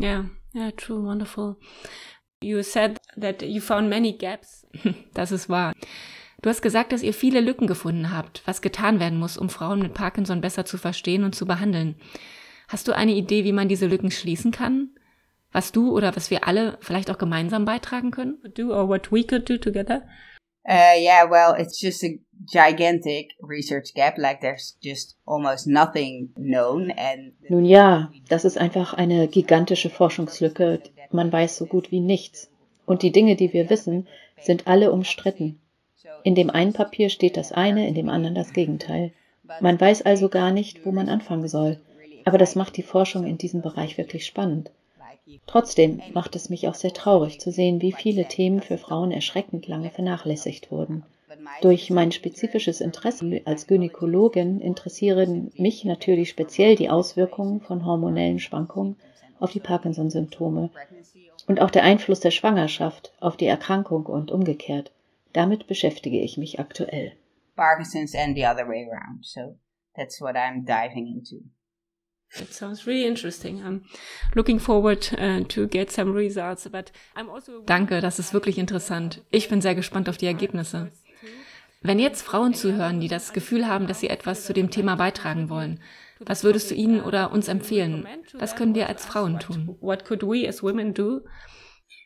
Yeah, 0.00 0.26
yeah, 0.54 0.70
true, 0.72 1.02
wonderful. 1.04 1.56
You 2.42 2.62
said 2.62 2.99
that 3.18 3.42
you 3.42 3.60
found 3.60 3.88
many 3.88 4.12
gaps. 4.12 4.66
das 5.14 5.32
ist 5.32 5.48
wahr. 5.48 5.74
Du 6.42 6.48
hast 6.48 6.62
gesagt, 6.62 6.92
dass 6.92 7.02
ihr 7.02 7.12
viele 7.12 7.40
Lücken 7.40 7.66
gefunden 7.66 8.12
habt, 8.12 8.42
was 8.46 8.62
getan 8.62 8.98
werden 8.98 9.18
muss, 9.18 9.36
um 9.36 9.50
Frauen 9.50 9.80
mit 9.80 9.92
Parkinson 9.92 10.40
besser 10.40 10.64
zu 10.64 10.78
verstehen 10.78 11.24
und 11.24 11.34
zu 11.34 11.46
behandeln. 11.46 11.96
Hast 12.68 12.88
du 12.88 12.92
eine 12.92 13.12
Idee, 13.12 13.44
wie 13.44 13.52
man 13.52 13.68
diese 13.68 13.86
Lücken 13.86 14.10
schließen 14.10 14.52
kann? 14.52 14.90
Was 15.52 15.72
du 15.72 15.94
oder 15.94 16.14
was 16.16 16.30
wir 16.30 16.46
alle 16.46 16.78
vielleicht 16.80 17.10
auch 17.10 17.18
gemeinsam 17.18 17.64
beitragen 17.64 18.10
können? 18.10 18.38
Do 18.54 18.72
or 18.72 18.88
what 18.88 19.12
we 19.12 19.24
could 19.24 19.48
do 19.50 19.58
together? 19.58 20.06
Uh, 20.68 20.94
yeah, 20.96 21.28
well, 21.28 21.54
it's 21.58 21.80
just 21.80 22.04
a 22.04 22.18
gigantic 22.44 23.32
research 23.42 23.94
gap. 23.94 24.18
Like 24.18 24.40
there's 24.40 24.78
just 24.80 25.16
almost 25.26 25.66
nothing 25.66 26.30
known. 26.36 26.90
And 26.90 27.32
Nun 27.48 27.64
ja, 27.64 28.12
das 28.28 28.44
ist 28.44 28.58
einfach 28.58 28.94
eine 28.94 29.26
gigantische 29.26 29.90
Forschungslücke. 29.90 30.82
Man 31.10 31.32
weiß 31.32 31.56
so 31.56 31.66
gut 31.66 31.90
wie 31.90 32.00
nichts. 32.00 32.49
Und 32.90 33.02
die 33.02 33.12
Dinge, 33.12 33.36
die 33.36 33.52
wir 33.52 33.70
wissen, 33.70 34.08
sind 34.40 34.66
alle 34.66 34.90
umstritten. 34.90 35.60
In 36.24 36.34
dem 36.34 36.50
einen 36.50 36.72
Papier 36.72 37.08
steht 37.08 37.36
das 37.36 37.52
eine, 37.52 37.86
in 37.86 37.94
dem 37.94 38.08
anderen 38.08 38.34
das 38.34 38.52
Gegenteil. 38.52 39.12
Man 39.60 39.80
weiß 39.80 40.02
also 40.02 40.28
gar 40.28 40.50
nicht, 40.50 40.84
wo 40.84 40.90
man 40.90 41.08
anfangen 41.08 41.46
soll. 41.46 41.78
Aber 42.24 42.36
das 42.36 42.56
macht 42.56 42.76
die 42.76 42.82
Forschung 42.82 43.28
in 43.28 43.38
diesem 43.38 43.62
Bereich 43.62 43.96
wirklich 43.96 44.26
spannend. 44.26 44.72
Trotzdem 45.46 46.02
macht 46.14 46.34
es 46.34 46.50
mich 46.50 46.66
auch 46.66 46.74
sehr 46.74 46.92
traurig 46.92 47.38
zu 47.38 47.52
sehen, 47.52 47.80
wie 47.80 47.92
viele 47.92 48.24
Themen 48.24 48.60
für 48.60 48.76
Frauen 48.76 49.12
erschreckend 49.12 49.68
lange 49.68 49.90
vernachlässigt 49.90 50.72
wurden. 50.72 51.04
Durch 51.62 51.90
mein 51.90 52.10
spezifisches 52.10 52.80
Interesse 52.80 53.42
als 53.44 53.68
Gynäkologin 53.68 54.60
interessieren 54.60 55.52
mich 55.54 55.84
natürlich 55.84 56.28
speziell 56.28 56.74
die 56.74 56.90
Auswirkungen 56.90 57.60
von 57.60 57.86
hormonellen 57.86 58.40
Schwankungen 58.40 58.96
auf 59.38 59.52
die 59.52 59.60
Parkinson-Symptome 59.60 60.70
und 61.46 61.60
auch 61.60 61.70
der 61.70 61.84
Einfluss 61.84 62.20
der 62.20 62.30
Schwangerschaft 62.30 63.12
auf 63.20 63.36
die 63.36 63.46
Erkrankung 63.46 64.06
und 64.06 64.30
umgekehrt. 64.30 64.92
Damit 65.32 65.66
beschäftige 65.66 66.20
ich 66.20 66.36
mich 66.36 66.58
aktuell. 66.58 67.12
Parkinson's 67.56 68.14
and 68.14 68.36
the 68.36 68.46
other 68.46 68.66
way 68.66 68.88
around. 68.90 69.24
So 69.24 69.56
that's 69.94 70.20
what 70.20 70.34
I'm 70.34 70.64
diving 70.64 71.06
into. 71.06 71.44
It 72.38 72.54
sounds 72.54 72.86
really 72.86 73.06
interesting. 73.06 73.60
I'm 73.62 73.82
looking 74.34 74.60
forward 74.60 75.12
uh, 75.18 75.42
to 75.48 75.66
get 75.66 75.90
some 75.90 76.14
results, 76.14 76.68
but 76.68 76.92
I'm 77.16 77.28
also 77.28 77.62
Danke, 77.66 78.00
das 78.00 78.20
ist 78.20 78.32
wirklich 78.32 78.56
interessant. 78.58 79.22
Ich 79.30 79.48
bin 79.48 79.60
sehr 79.60 79.74
gespannt 79.74 80.08
auf 80.08 80.16
die 80.16 80.26
Ergebnisse. 80.26 80.92
Wenn 81.82 81.98
jetzt 81.98 82.22
Frauen 82.22 82.54
zuhören, 82.54 83.00
die 83.00 83.08
das 83.08 83.32
Gefühl 83.32 83.66
haben, 83.66 83.86
dass 83.86 84.00
sie 84.00 84.10
etwas 84.10 84.44
zu 84.44 84.52
dem 84.52 84.70
Thema 84.70 84.96
beitragen 84.96 85.48
wollen, 85.48 85.80
was 86.26 86.44
würdest 86.44 86.70
du 86.70 86.74
ihnen 86.74 87.02
oder 87.02 87.32
uns 87.32 87.48
empfehlen? 87.48 88.06
Was 88.34 88.56
können 88.56 88.74
wir 88.74 88.88
als 88.88 89.04
Frauen 89.04 89.38
tun? 89.38 89.76
What 89.80 90.04
could 90.04 90.22
we 90.22 90.48
as 90.48 90.62
women 90.62 90.94
do? 90.94 91.20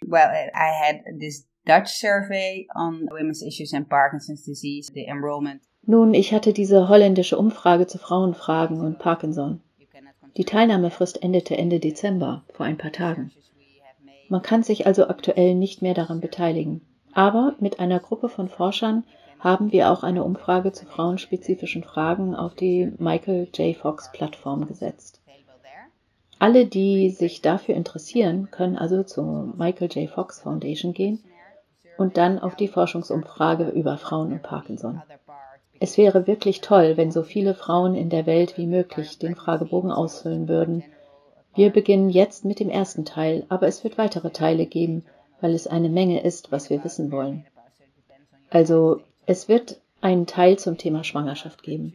Well, 0.06 0.28
I 0.54 0.70
had 0.82 1.02
this 1.20 1.46
Dutch 1.66 1.88
survey 1.88 2.66
on 2.74 3.08
women's 3.10 3.42
issues 3.42 3.72
and 3.72 3.88
Parkinson's 3.88 4.44
disease, 4.44 4.92
the 4.92 5.06
enrollment. 5.06 5.62
Nun, 5.86 6.14
ich 6.14 6.32
hatte 6.32 6.52
diese 6.52 6.88
holländische 6.88 7.38
Umfrage 7.38 7.86
zu 7.86 7.98
Frauenfragen 7.98 8.80
und 8.80 8.98
Parkinson. 8.98 9.60
Die 10.36 10.44
Teilnahmefrist 10.44 11.22
endete 11.22 11.56
Ende 11.56 11.78
Dezember, 11.78 12.44
vor 12.52 12.66
ein 12.66 12.76
paar 12.76 12.92
Tagen. 12.92 13.30
Man 14.28 14.42
kann 14.42 14.62
sich 14.62 14.86
also 14.86 15.08
aktuell 15.08 15.54
nicht 15.54 15.82
mehr 15.82 15.94
daran 15.94 16.20
beteiligen. 16.20 16.80
Aber 17.12 17.54
mit 17.60 17.78
einer 17.78 18.00
Gruppe 18.00 18.28
von 18.28 18.48
Forschern 18.48 19.04
haben 19.44 19.72
wir 19.72 19.92
auch 19.92 20.02
eine 20.02 20.24
Umfrage 20.24 20.72
zu 20.72 20.86
frauenspezifischen 20.86 21.84
Fragen 21.84 22.34
auf 22.34 22.54
die 22.54 22.90
Michael 22.98 23.46
J. 23.54 23.76
Fox 23.76 24.10
Plattform 24.10 24.66
gesetzt. 24.66 25.20
Alle, 26.38 26.64
die 26.64 27.10
sich 27.10 27.42
dafür 27.42 27.74
interessieren, 27.74 28.48
können 28.50 28.76
also 28.76 29.02
zur 29.02 29.52
Michael 29.56 29.90
J. 29.92 30.10
Fox 30.10 30.40
Foundation 30.40 30.94
gehen 30.94 31.22
und 31.98 32.16
dann 32.16 32.38
auf 32.38 32.56
die 32.56 32.68
Forschungsumfrage 32.68 33.68
über 33.68 33.98
Frauen 33.98 34.32
und 34.32 34.42
Parkinson. 34.42 35.02
Es 35.78 35.98
wäre 35.98 36.26
wirklich 36.26 36.62
toll, 36.62 36.96
wenn 36.96 37.12
so 37.12 37.22
viele 37.22 37.54
Frauen 37.54 37.94
in 37.94 38.08
der 38.08 38.24
Welt 38.24 38.56
wie 38.56 38.66
möglich 38.66 39.18
den 39.18 39.36
Fragebogen 39.36 39.92
ausfüllen 39.92 40.48
würden 40.48 40.82
Wir 41.54 41.70
beginnen 41.70 42.08
jetzt 42.08 42.44
mit 42.44 42.58
dem 42.58 42.70
ersten 42.70 43.04
Teil, 43.04 43.44
aber 43.48 43.68
es 43.68 43.84
wird 43.84 43.98
weitere 43.98 44.30
Teile 44.30 44.66
geben, 44.66 45.04
weil 45.40 45.54
es 45.54 45.66
eine 45.66 45.88
Menge 45.88 46.22
ist, 46.22 46.50
was 46.50 46.70
wir 46.70 46.82
wissen 46.82 47.12
wollen. 47.12 47.46
Also, 48.50 49.00
es 49.26 49.48
wird 49.48 49.80
einen 50.00 50.26
Teil 50.26 50.58
zum 50.58 50.76
Thema 50.76 51.04
Schwangerschaft 51.04 51.62
geben. 51.62 51.94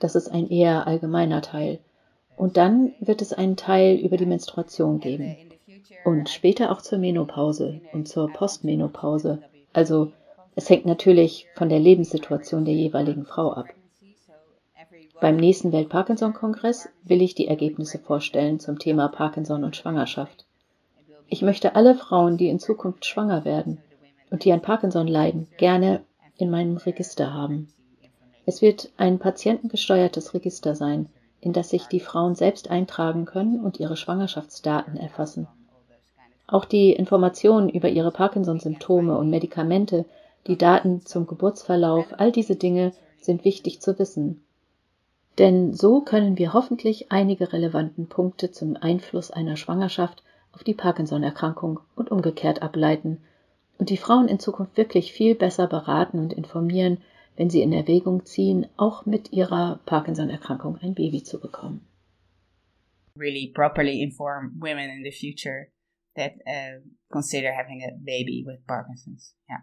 Das 0.00 0.14
ist 0.14 0.28
ein 0.28 0.48
eher 0.50 0.86
allgemeiner 0.86 1.40
Teil. 1.42 1.78
Und 2.36 2.56
dann 2.56 2.92
wird 3.00 3.22
es 3.22 3.32
einen 3.32 3.56
Teil 3.56 3.96
über 3.96 4.16
die 4.16 4.26
Menstruation 4.26 5.00
geben. 5.00 5.36
Und 6.04 6.28
später 6.28 6.70
auch 6.70 6.82
zur 6.82 6.98
Menopause 6.98 7.80
und 7.92 8.08
zur 8.08 8.30
Postmenopause. 8.30 9.42
Also 9.72 10.12
es 10.54 10.68
hängt 10.68 10.86
natürlich 10.86 11.46
von 11.54 11.68
der 11.68 11.78
Lebenssituation 11.78 12.64
der 12.64 12.74
jeweiligen 12.74 13.24
Frau 13.24 13.52
ab. 13.52 13.66
Beim 15.20 15.36
nächsten 15.36 15.72
Welt-Parkinson-Kongress 15.72 16.88
will 17.04 17.22
ich 17.22 17.34
die 17.34 17.48
Ergebnisse 17.48 17.98
vorstellen 17.98 18.60
zum 18.60 18.78
Thema 18.78 19.08
Parkinson 19.08 19.64
und 19.64 19.76
Schwangerschaft. 19.76 20.44
Ich 21.28 21.40
möchte 21.40 21.74
alle 21.76 21.94
Frauen, 21.94 22.36
die 22.36 22.48
in 22.48 22.58
Zukunft 22.58 23.06
schwanger 23.06 23.44
werden 23.44 23.78
und 24.30 24.44
die 24.44 24.52
an 24.52 24.60
Parkinson 24.60 25.06
leiden, 25.08 25.48
gerne 25.56 26.02
in 26.36 26.50
meinem 26.50 26.76
Register 26.76 27.32
haben. 27.32 27.68
Es 28.46 28.60
wird 28.60 28.90
ein 28.96 29.18
patientengesteuertes 29.18 30.34
Register 30.34 30.74
sein, 30.74 31.08
in 31.40 31.52
das 31.52 31.70
sich 31.70 31.86
die 31.86 32.00
Frauen 32.00 32.34
selbst 32.34 32.70
eintragen 32.70 33.24
können 33.24 33.64
und 33.64 33.80
ihre 33.80 33.96
Schwangerschaftsdaten 33.96 34.96
erfassen. 34.96 35.46
Auch 36.46 36.64
die 36.64 36.92
Informationen 36.92 37.68
über 37.68 37.88
ihre 37.88 38.10
Parkinson-Symptome 38.10 39.16
und 39.16 39.30
Medikamente, 39.30 40.04
die 40.46 40.58
Daten 40.58 41.04
zum 41.06 41.26
Geburtsverlauf, 41.26 42.06
all 42.18 42.32
diese 42.32 42.56
Dinge 42.56 42.92
sind 43.20 43.44
wichtig 43.44 43.80
zu 43.80 43.98
wissen. 43.98 44.44
Denn 45.38 45.72
so 45.74 46.00
können 46.00 46.38
wir 46.38 46.52
hoffentlich 46.52 47.10
einige 47.10 47.52
relevanten 47.52 48.08
Punkte 48.08 48.50
zum 48.50 48.76
Einfluss 48.76 49.30
einer 49.30 49.56
Schwangerschaft 49.56 50.22
auf 50.52 50.62
die 50.62 50.74
Parkinson-Erkrankung 50.74 51.80
und 51.96 52.10
umgekehrt 52.10 52.62
ableiten 52.62 53.22
und 53.78 53.90
die 53.90 53.96
Frauen 53.96 54.28
in 54.28 54.38
Zukunft 54.38 54.76
wirklich 54.76 55.12
viel 55.12 55.34
besser 55.34 55.66
beraten 55.66 56.18
und 56.18 56.32
informieren, 56.32 56.98
wenn 57.36 57.50
sie 57.50 57.62
in 57.62 57.72
Erwägung 57.72 58.24
ziehen, 58.24 58.66
auch 58.76 59.06
mit 59.06 59.32
ihrer 59.32 59.80
Parkinson-Erkrankung 59.86 60.78
ein 60.78 60.94
Baby 60.94 61.22
zu 61.22 61.40
bekommen. 61.40 61.86
Really 63.18 63.52
properly 63.52 64.02
inform 64.02 64.52
women 64.60 64.90
in 64.90 65.02
the 65.04 65.12
future 65.12 65.68
that 66.16 66.32
uh, 66.46 66.80
consider 67.10 67.52
having 67.52 67.82
a 67.82 67.92
baby 68.04 68.44
with 68.46 68.64
Parkinson's. 68.66 69.34
Yeah. 69.48 69.62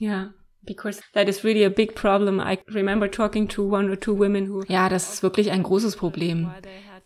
Yeah. 0.00 0.30
Because 0.62 1.00
that 1.14 1.28
is 1.28 1.44
really 1.44 1.64
a 1.64 1.70
big 1.70 1.94
problem. 1.94 2.40
I 2.40 2.58
remember 2.68 3.08
talking 3.08 3.46
to 3.48 3.62
one 3.62 3.90
or 3.90 3.96
two 3.96 4.14
women 4.14 4.46
who. 4.46 4.64
Ja, 4.68 4.88
das 4.88 5.12
ist 5.12 5.22
wirklich 5.22 5.50
ein 5.50 5.62
großes 5.62 5.96
Problem. 5.96 6.50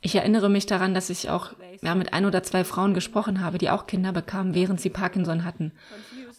Ich 0.05 0.17
erinnere 0.17 0.51
mich 0.51 0.67
daran, 0.67 0.95
dass 0.95 1.11
ich 1.11 1.31
auch 1.31 1.53
ja, 1.81 1.95
mit 1.95 2.13
ein 2.13 2.27
oder 2.27 2.43
zwei 2.43 2.65
Frauen 2.65 2.93
gesprochen 2.93 3.41
habe, 3.41 3.59
die 3.59 3.71
auch 3.71 3.87
Kinder 3.87 4.13
bekamen, 4.13 4.53
während 4.53 4.81
sie 4.81 4.91
Parkinson 4.91 5.45
hatten. 5.45 5.71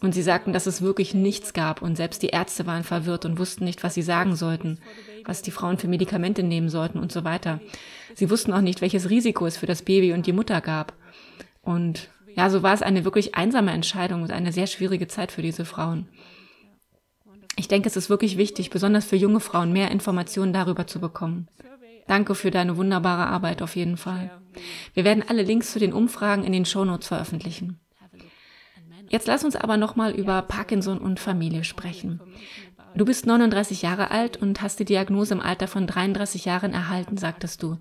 Und 0.02 0.14
sie 0.14 0.22
sagten, 0.22 0.52
dass 0.52 0.68
es 0.68 0.82
wirklich 0.82 1.14
nichts 1.14 1.54
gab 1.54 1.82
und 1.82 1.96
selbst 1.96 2.22
die 2.22 2.28
Ärzte 2.28 2.68
waren 2.68 2.84
verwirrt 2.84 3.24
und 3.24 3.40
wussten 3.40 3.64
nicht, 3.64 3.82
was 3.82 3.94
sie 3.94 4.02
sagen 4.02 4.36
sollten, 4.36 4.80
was 5.24 5.42
die 5.42 5.52
Frauen 5.52 5.78
für 5.78 5.88
Medikamente 5.88 6.44
nehmen 6.44 6.68
sollten 6.68 7.00
und 7.00 7.14
so 7.14 7.24
weiter. 7.24 7.62
Sie 8.14 8.30
wussten 8.30 8.52
auch 8.52 8.60
nicht, 8.60 8.82
welches 8.82 9.10
Risiko 9.10 9.46
es 9.46 9.56
für 9.56 9.66
das 9.66 9.82
Baby 9.82 10.12
und 10.12 10.28
die 10.28 10.34
Mutter 10.34 10.60
gab. 10.60 10.92
Und 11.62 12.10
ja, 12.36 12.50
so 12.50 12.64
war 12.64 12.74
es 12.74 12.82
eine 12.82 13.06
wirklich 13.06 13.36
einsame 13.36 13.72
Entscheidung 13.72 14.24
und 14.24 14.32
eine 14.34 14.52
sehr 14.52 14.68
schwierige 14.68 15.08
Zeit 15.08 15.32
für 15.32 15.42
diese 15.42 15.64
Frauen. 15.64 16.10
Ich 17.56 17.70
denke, 17.70 17.88
es 17.88 17.96
ist 17.96 18.10
wirklich 18.10 18.36
wichtig, 18.36 18.72
besonders 18.72 19.06
für 19.06 19.16
junge 19.16 19.40
Frauen, 19.40 19.72
mehr 19.72 19.90
Informationen 19.90 20.52
darüber 20.52 20.86
zu 20.86 21.00
bekommen. 21.00 21.48
Danke 22.08 22.36
für 22.36 22.52
deine 22.52 22.78
wunderbare 22.78 23.28
Arbeit 23.28 23.62
auf 23.62 23.76
jeden 23.76 23.98
Fall. 23.98 24.32
Wir 24.94 25.04
werden 25.04 25.24
alle 25.28 25.44
Links 25.44 25.72
zu 25.72 25.80
den 25.80 25.94
Umfragen 25.94 26.44
in 26.44 26.52
den 26.52 26.66
Shownotes 26.66 27.08
veröffentlichen. 27.08 27.80
Jetzt 29.10 29.28
lass 29.28 29.44
uns 29.44 29.56
aber 29.56 29.78
nochmal 29.78 30.14
über 30.14 30.42
Parkinson 30.42 30.98
und 30.98 31.20
Familie 31.20 31.64
sprechen. 31.64 32.20
Du 32.96 33.06
bist 33.06 33.26
39 33.26 33.82
Jahre 33.82 34.12
alt 34.12 34.38
und 34.38 34.62
hast 34.62 34.80
die 34.80 34.86
Diagnose 34.86 35.34
im 35.34 35.40
Alter 35.40 35.68
von 35.68 35.88
33 35.88 36.46
Jahren 36.46 36.74
erhalten, 36.74 37.18
sagtest 37.18 37.64
du. 37.64 37.78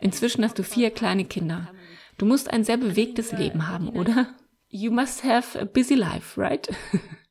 Inzwischen 0.00 0.44
hast 0.44 0.58
du 0.58 0.64
vier 0.64 0.90
kleine 0.90 1.24
Kinder. 1.24 1.68
Du 2.18 2.26
musst 2.26 2.52
ein 2.52 2.64
sehr 2.64 2.76
bewegtes 2.76 3.32
Leben 3.32 3.68
haben, 3.68 3.88
oder? 3.88 4.28
You 4.68 4.90
must 4.90 5.24
have 5.24 5.58
a 5.58 5.64
busy 5.64 5.94
life, 5.94 6.40
right? 6.40 6.68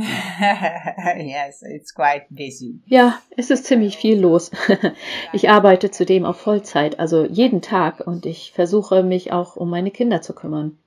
yes, 1.16 1.62
it's 1.62 1.94
quite 1.94 2.26
busy. 2.30 2.80
Ja, 2.86 3.18
es 3.36 3.50
ist 3.50 3.66
ziemlich 3.66 3.96
viel 3.96 4.18
los. 4.18 4.50
Ich 5.32 5.48
arbeite 5.48 5.90
zudem 5.90 6.24
auf 6.24 6.38
Vollzeit, 6.38 6.98
also 6.98 7.24
jeden 7.24 7.62
Tag, 7.62 8.06
und 8.06 8.26
ich 8.26 8.52
versuche 8.52 9.02
mich 9.02 9.32
auch 9.32 9.56
um 9.56 9.70
meine 9.70 9.90
Kinder 9.90 10.22
zu 10.22 10.34
kümmern. 10.34 10.78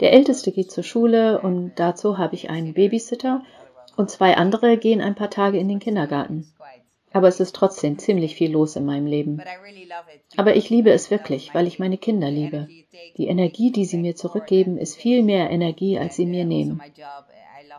Der 0.00 0.12
Älteste 0.12 0.52
geht 0.52 0.70
zur 0.70 0.84
Schule 0.84 1.40
und 1.40 1.72
dazu 1.76 2.18
habe 2.18 2.34
ich 2.34 2.50
einen 2.50 2.74
Babysitter 2.74 3.42
und 3.96 4.10
zwei 4.10 4.36
andere 4.36 4.76
gehen 4.76 5.00
ein 5.00 5.14
paar 5.14 5.30
Tage 5.30 5.58
in 5.58 5.68
den 5.68 5.78
Kindergarten. 5.78 6.52
Aber 7.12 7.28
es 7.28 7.40
ist 7.40 7.54
trotzdem 7.54 7.98
ziemlich 7.98 8.34
viel 8.34 8.52
los 8.52 8.76
in 8.76 8.84
meinem 8.84 9.06
Leben. 9.06 9.40
Aber 10.36 10.54
ich 10.54 10.68
liebe 10.68 10.90
es 10.90 11.10
wirklich, 11.10 11.54
weil 11.54 11.66
ich 11.66 11.78
meine 11.78 11.96
Kinder 11.96 12.30
liebe. 12.30 12.68
Die 13.16 13.28
Energie, 13.28 13.72
die 13.72 13.86
sie 13.86 13.96
mir 13.96 14.16
zurückgeben, 14.16 14.76
ist 14.76 14.96
viel 14.96 15.22
mehr 15.22 15.50
Energie, 15.50 15.98
als 15.98 16.16
sie 16.16 16.26
mir 16.26 16.44
nehmen. 16.44 16.82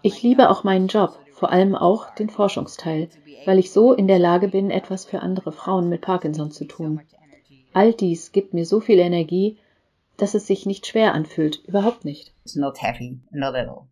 Ich 0.01 0.23
liebe 0.23 0.49
auch 0.49 0.63
meinen 0.63 0.87
Job, 0.87 1.19
vor 1.33 1.51
allem 1.51 1.75
auch 1.75 2.13
den 2.15 2.29
Forschungsteil, 2.29 3.09
weil 3.45 3.59
ich 3.59 3.71
so 3.71 3.93
in 3.93 4.07
der 4.07 4.19
Lage 4.19 4.47
bin, 4.47 4.71
etwas 4.71 5.05
für 5.05 5.21
andere 5.21 5.51
Frauen 5.51 5.89
mit 5.89 6.01
Parkinson 6.01 6.51
zu 6.51 6.65
tun. 6.65 7.01
All 7.73 7.93
dies 7.93 8.31
gibt 8.31 8.53
mir 8.53 8.65
so 8.65 8.79
viel 8.79 8.99
Energie 8.99 9.57
dass 10.17 10.33
es 10.33 10.47
sich 10.47 10.65
nicht 10.65 10.87
schwer 10.87 11.13
anfühlt. 11.13 11.63
Überhaupt 11.67 12.03
nicht. 12.03 12.33
It's 12.43 12.55
not 12.55 12.81
heavy, 12.81 13.19
not 13.31 13.55
at 13.55 13.67
all. 13.67 13.87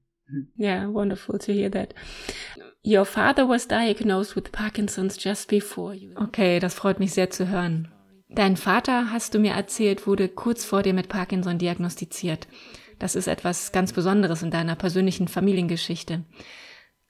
Yeah, 0.58 0.92
wonderful 0.92 1.38
to 1.38 1.54
hear 1.54 1.70
that. 1.72 1.94
Your 2.84 3.06
father 3.06 3.48
was 3.48 3.68
diagnosed 3.68 4.36
with 4.36 4.52
Parkinson's 4.52 5.24
just 5.24 5.48
before 5.48 5.94
you. 5.94 6.12
Okay, 6.16 6.60
das 6.60 6.74
freut 6.74 7.00
mich 7.00 7.14
sehr 7.14 7.30
zu 7.30 7.48
hören. 7.48 7.92
Dein 8.30 8.58
Vater, 8.58 9.12
hast 9.12 9.36
du 9.36 9.40
mir 9.40 9.54
erzählt, 9.54 10.08
wurde 10.08 10.28
kurz 10.28 10.66
vor 10.66 10.82
dir 10.82 10.94
mit 10.94 11.10
Parkinson 11.10 11.60
diagnostiziert. 11.60 12.48
Das 13.00 13.16
ist 13.16 13.28
etwas 13.28 13.72
ganz 13.72 13.94
Besonderes 13.94 14.42
in 14.42 14.52
deiner 14.52 14.76
persönlichen 14.76 15.28
Familiengeschichte. 15.28 16.24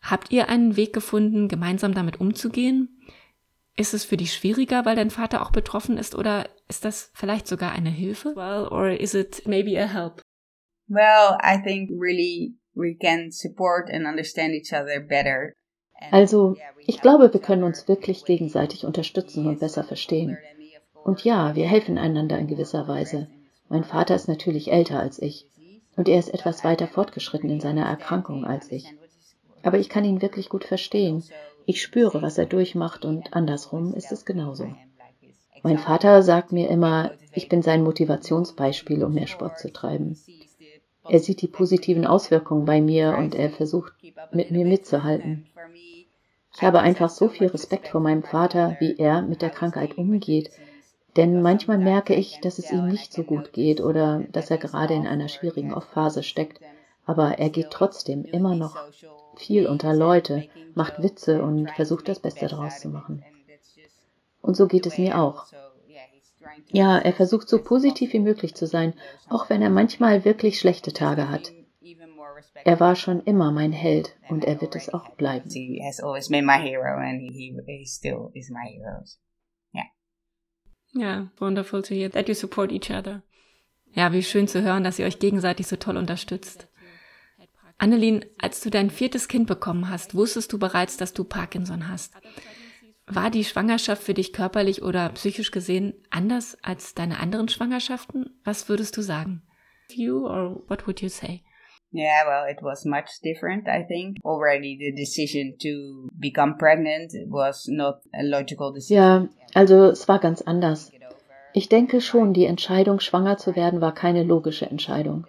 Habt 0.02 0.32
ihr 0.32 0.50
einen 0.50 0.76
Weg 0.76 0.94
gefunden, 0.94 1.48
gemeinsam 1.48 1.94
damit 1.94 2.20
umzugehen? 2.20 3.02
Ist 3.78 3.94
es 3.94 4.06
für 4.06 4.18
dich 4.18 4.34
schwieriger, 4.34 4.86
weil 4.86 4.96
dein 4.96 5.10
Vater 5.10 5.42
auch 5.42 5.52
betroffen 5.52 5.98
ist, 5.98 6.16
oder 6.16 6.48
ist 6.70 6.86
das 6.86 7.12
vielleicht 7.14 7.48
sogar 7.48 7.74
eine 7.74 7.90
Hilfe? 7.90 8.36
Well, 8.36 8.68
or 8.70 8.90
is 8.90 9.14
it 9.14 9.44
maybe 9.46 9.82
a 9.82 9.88
help? 9.88 10.22
Well, 10.88 11.38
I 11.44 11.62
think 11.62 11.90
really 11.92 12.56
we 12.74 12.96
can 12.96 13.32
support 13.32 13.90
and 13.90 14.06
understand 14.06 14.54
each 14.54 14.72
other 14.72 15.00
better. 15.00 15.54
Also, 16.12 16.56
ich 16.86 17.02
glaube, 17.02 17.34
wir 17.34 17.42
können 17.42 17.64
uns 17.64 17.88
wirklich 17.88 18.26
gegenseitig 18.26 18.86
unterstützen 18.86 19.48
und 19.48 19.60
besser 19.60 19.84
verstehen. 19.84 20.38
Und 21.04 21.24
ja, 21.24 21.56
wir 21.56 21.68
helfen 21.68 21.98
einander 21.98 22.38
in 22.38 22.48
gewisser 22.48 22.88
Weise. 22.88 23.30
Mein 23.70 23.84
Vater 23.84 24.16
ist 24.16 24.28
natürlich 24.28 24.72
älter 24.72 25.00
als 25.00 25.22
ich 25.22 25.48
und 25.96 26.10
er 26.10 26.20
ist 26.20 26.34
etwas 26.34 26.64
weiter 26.64 26.88
fortgeschritten 26.88 27.50
in 27.50 27.60
seiner 27.60 27.86
Erkrankung 27.86 28.46
als 28.46 28.72
ich. 28.72 28.94
Aber 29.64 29.80
ich 29.80 29.90
kann 29.90 30.06
ihn 30.06 30.22
wirklich 30.22 30.50
gut 30.50 30.64
verstehen 30.64 31.24
ich 31.66 31.82
spüre, 31.82 32.22
was 32.22 32.38
er 32.38 32.46
durchmacht 32.46 33.06
und 33.06 33.34
andersrum 33.34 33.94
ist 33.94 34.12
es 34.12 34.26
genauso. 34.26 34.68
Mein 35.64 35.80
Vater 35.80 36.22
sagt 36.22 36.52
mir 36.52 36.70
immer, 36.70 37.12
ich 37.34 37.50
bin 37.50 37.64
sein 37.64 37.84
Motivationsbeispiel, 37.84 39.04
um 39.04 39.14
mehr 39.14 39.26
Sport 39.26 39.58
zu 39.58 39.74
treiben. 39.74 40.18
Er 41.10 41.20
sieht 41.20 41.42
die 41.42 41.48
positiven 41.48 42.06
Auswirkungen 42.06 42.66
bei 42.66 42.82
mir 42.82 43.16
und 43.18 43.34
er 43.34 43.50
versucht, 43.50 43.94
mit 44.32 44.52
mir 44.52 44.66
mitzuhalten. 44.66 45.48
Ich 46.56 46.62
habe 46.62 46.80
einfach 46.80 47.10
so 47.10 47.28
viel 47.30 47.48
Respekt 47.48 47.88
vor 47.88 48.00
meinem 48.00 48.24
Vater, 48.24 48.78
wie 48.80 48.96
er 48.98 49.24
mit 49.24 49.42
der 49.42 49.50
Krankheit 49.50 49.98
umgeht, 49.98 50.52
denn 51.16 51.42
manchmal 51.42 51.78
merke 51.78 52.14
ich, 52.14 52.40
dass 52.42 52.60
es 52.60 52.72
ihm 52.72 52.88
nicht 52.88 53.14
so 53.14 53.24
gut 53.24 53.54
geht 53.54 53.82
oder 53.82 54.24
dass 54.32 54.52
er 54.52 54.58
gerade 54.58 54.94
in 54.94 55.08
einer 55.08 55.30
schwierigen 55.30 55.80
Phase 55.80 56.24
steckt, 56.24 56.60
aber 57.06 57.40
er 57.40 57.50
geht 57.50 57.72
trotzdem 57.72 58.26
immer 58.26 58.56
noch 58.56 58.76
viel 59.38 59.68
unter 59.68 59.94
Leute, 59.94 60.48
macht 60.74 61.02
Witze 61.02 61.42
und 61.42 61.70
versucht 61.72 62.08
das 62.08 62.20
Beste 62.20 62.48
daraus 62.48 62.80
zu 62.80 62.90
machen. 62.90 63.24
Und 64.42 64.56
so 64.56 64.68
geht 64.68 64.86
es 64.86 64.98
mir 64.98 65.20
auch. 65.20 65.46
Ja, 66.68 66.98
er 66.98 67.14
versucht 67.14 67.50
so 67.50 67.62
positiv 67.64 68.14
wie 68.14 68.20
möglich 68.20 68.56
zu 68.56 68.68
sein, 68.68 68.94
auch 69.30 69.50
wenn 69.50 69.62
er 69.62 69.70
manchmal 69.70 70.26
wirklich 70.26 70.60
schlechte 70.60 70.94
Tage 70.94 71.30
hat. 71.30 71.52
Er 72.64 72.80
war 72.80 72.96
schon 72.96 73.22
immer 73.24 73.52
mein 73.52 73.72
Held 73.72 74.16
und 74.30 74.46
er 74.46 74.62
wird 74.62 74.76
es 74.76 74.94
auch 74.94 75.10
bleiben. 75.12 75.50
Ja, 80.96 81.28
wonderful 81.38 81.82
to 81.82 81.94
hear 81.94 82.10
that 82.10 82.30
you 82.30 82.34
support 82.34 82.72
each 82.72 82.90
other. 82.90 83.22
Ja, 83.94 84.14
wie 84.14 84.24
schön 84.24 84.48
zu 84.48 84.62
hören, 84.62 84.84
dass 84.84 84.98
ihr 84.98 85.06
euch 85.06 85.20
gegenseitig 85.20 85.68
so 85.68 85.76
toll 85.76 85.98
unterstützt. 85.98 86.68
Annelien, 87.78 88.24
als 88.38 88.62
du 88.62 88.70
dein 88.70 88.90
viertes 88.90 89.28
Kind 89.28 89.48
bekommen 89.48 89.90
hast, 89.90 90.16
wusstest 90.16 90.54
du 90.54 90.58
bereits, 90.58 90.96
dass 90.96 91.14
du 91.14 91.26
Parkinson 91.26 91.90
hast. 91.90 92.14
War 93.08 93.30
die 93.30 93.44
Schwangerschaft 93.44 94.02
für 94.02 94.14
dich 94.14 94.34
körperlich 94.34 94.82
oder 94.82 95.10
psychisch 95.10 95.52
gesehen 95.52 95.94
anders 96.10 96.58
als 96.64 96.94
deine 96.94 97.20
anderen 97.20 97.50
Schwangerschaften? 97.50 98.40
Was 98.44 98.70
würdest 98.70 98.96
du 98.98 99.02
sagen? 99.02 99.44
You 99.94 100.26
or 100.26 100.64
what 100.68 100.88
would 100.88 101.02
you 101.02 101.10
say? 101.10 101.44
Yeah, 101.96 102.26
well, 102.28 102.52
it 102.52 102.62
was 102.62 102.84
much 102.84 103.22
different, 103.24 103.70
I 103.70 103.84
think. 103.84 104.18
Already 104.26 104.78
the 104.78 104.92
decision 104.92 105.56
to 105.60 106.10
become 106.20 106.58
pregnant 106.58 107.14
was 107.30 107.70
not 107.70 108.02
a 108.14 108.22
logical 108.22 108.74
decision. 108.74 108.98
Ja, 108.98 109.28
also 109.54 109.86
es 109.86 110.06
war 110.10 110.20
ganz 110.20 110.42
anders. 110.42 110.92
Ich 111.54 111.70
denke 111.70 112.02
schon, 112.02 112.34
die 112.34 112.48
Entscheidung, 112.48 113.00
schwanger 113.00 113.38
zu 113.38 113.56
werden, 113.56 113.80
war 113.80 113.94
keine 113.94 114.24
logische 114.24 114.66
Entscheidung. 114.66 115.26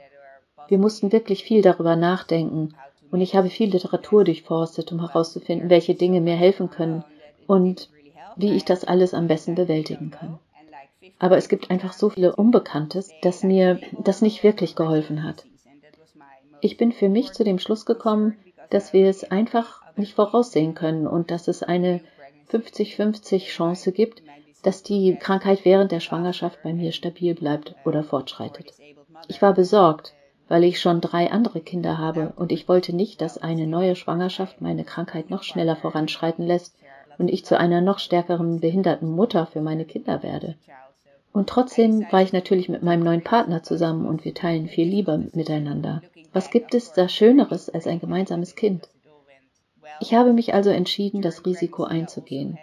Wir 0.67 0.79
mussten 0.79 1.13
wirklich 1.13 1.45
viel 1.45 1.63
darüber 1.63 1.95
nachdenken 1.95 2.75
und 3.13 3.21
ich 3.21 3.37
habe 3.37 3.49
viel 3.49 3.71
Literatur 3.71 4.25
durchforstet, 4.25 4.91
um 4.91 4.99
herauszufinden, 4.99 5.71
welche 5.71 5.95
Dinge 5.95 6.21
mir 6.21 6.35
helfen 6.35 6.69
können 6.69 7.05
und 7.47 7.91
wie 8.35 8.57
ich 8.57 8.65
das 8.65 8.83
alles 8.83 9.15
am 9.15 9.29
besten 9.29 9.55
bewältigen 9.55 10.11
kann. 10.11 10.41
Aber 11.21 11.37
es 11.37 11.49
gibt 11.49 11.71
einfach 11.71 11.93
so 11.93 12.11
viele 12.11 12.35
Unbekanntes, 12.35 13.15
dass 13.21 13.45
mir 13.45 13.79
das 13.93 14.21
nicht 14.21 14.43
wirklich 14.43 14.75
geholfen 14.75 15.23
hat. 15.23 15.47
Ich 16.61 16.77
bin 16.77 16.93
für 16.93 17.09
mich 17.09 17.33
zu 17.33 17.45
dem 17.45 17.59
Schluss 17.59 17.87
gekommen, 17.87 18.37
dass 18.71 18.93
wir 18.93 19.09
es 19.09 19.25
einfach 19.31 19.83
nicht 19.97 20.15
voraussehen 20.15 20.75
können 20.75 21.07
und 21.07 21.31
dass 21.31 21.49
es 21.49 21.63
eine 21.63 22.01
50-50 22.51 23.47
Chance 23.47 23.93
gibt, 23.93 24.23
dass 24.63 24.83
die 24.83 25.17
Krankheit 25.17 25.65
während 25.65 25.93
der 25.93 26.01
Schwangerschaft 26.01 26.63
bei 26.63 26.73
mir 26.73 26.93
stabil 26.93 27.35
bleibt 27.35 27.75
oder 27.85 28.03
fortschreitet. 28.03 28.73
Ich 29.29 29.41
war 29.43 29.55
besorgt, 29.55 30.15
weil 30.49 30.65
ich 30.65 30.81
schon 30.81 31.01
drei 31.01 31.31
andere 31.31 31.61
Kinder 31.61 31.99
habe 31.99 32.33
und 32.37 32.53
ich 32.53 32.69
wollte 32.69 32.95
nicht, 32.95 33.21
dass 33.21 33.39
eine 33.39 33.67
neue 33.67 33.97
Schwangerschaft 33.97 34.61
meine 34.61 34.85
Krankheit 34.85 35.31
noch 35.31 35.43
schneller 35.43 35.77
voranschreiten 35.77 36.47
lässt 36.47 36.75
und 37.19 37.29
ich 37.29 37.45
zu 37.45 37.59
einer 37.59 37.81
noch 37.81 37.99
stärkeren 37.99 38.61
behinderten 38.61 39.11
Mutter 39.11 39.47
für 39.47 39.61
meine 39.61 39.85
Kinder 39.85 40.23
werde. 40.23 40.57
Und 41.33 41.49
trotzdem 41.49 42.07
war 42.11 42.23
ich 42.23 42.33
natürlich 42.33 42.69
mit 42.69 42.83
meinem 42.83 43.03
neuen 43.03 43.23
Partner 43.23 43.63
zusammen 43.63 44.07
und 44.07 44.25
wir 44.25 44.35
teilen 44.35 44.69
viel 44.69 44.89
Liebe 44.89 45.29
miteinander. 45.33 46.03
Was 46.37 46.51
gibt 46.51 46.75
es 46.75 46.93
da 46.93 47.09
Schöneres 47.09 47.71
als 47.71 47.87
ein 47.87 47.99
gemeinsames 47.99 48.57
Kind? 48.57 48.91
Ich 50.01 50.13
habe 50.13 50.35
mich 50.35 50.53
also 50.53 50.69
entschieden, 50.69 51.23
das 51.23 51.47
Risiko 51.47 51.85
einzugehen. 51.85 52.59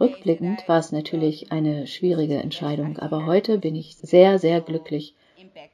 Rückblickend 0.00 0.66
war 0.66 0.78
es 0.78 0.92
natürlich 0.92 1.52
eine 1.52 1.86
schwierige 1.86 2.36
Entscheidung, 2.36 2.98
aber 2.98 3.26
heute 3.26 3.58
bin 3.58 3.76
ich 3.76 3.98
sehr, 3.98 4.38
sehr 4.38 4.62
glücklich, 4.62 5.14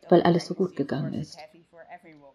weil 0.08 0.22
alles 0.22 0.46
so 0.46 0.54
gut 0.54 0.74
gegangen 0.74 1.14
ist. 1.14 1.38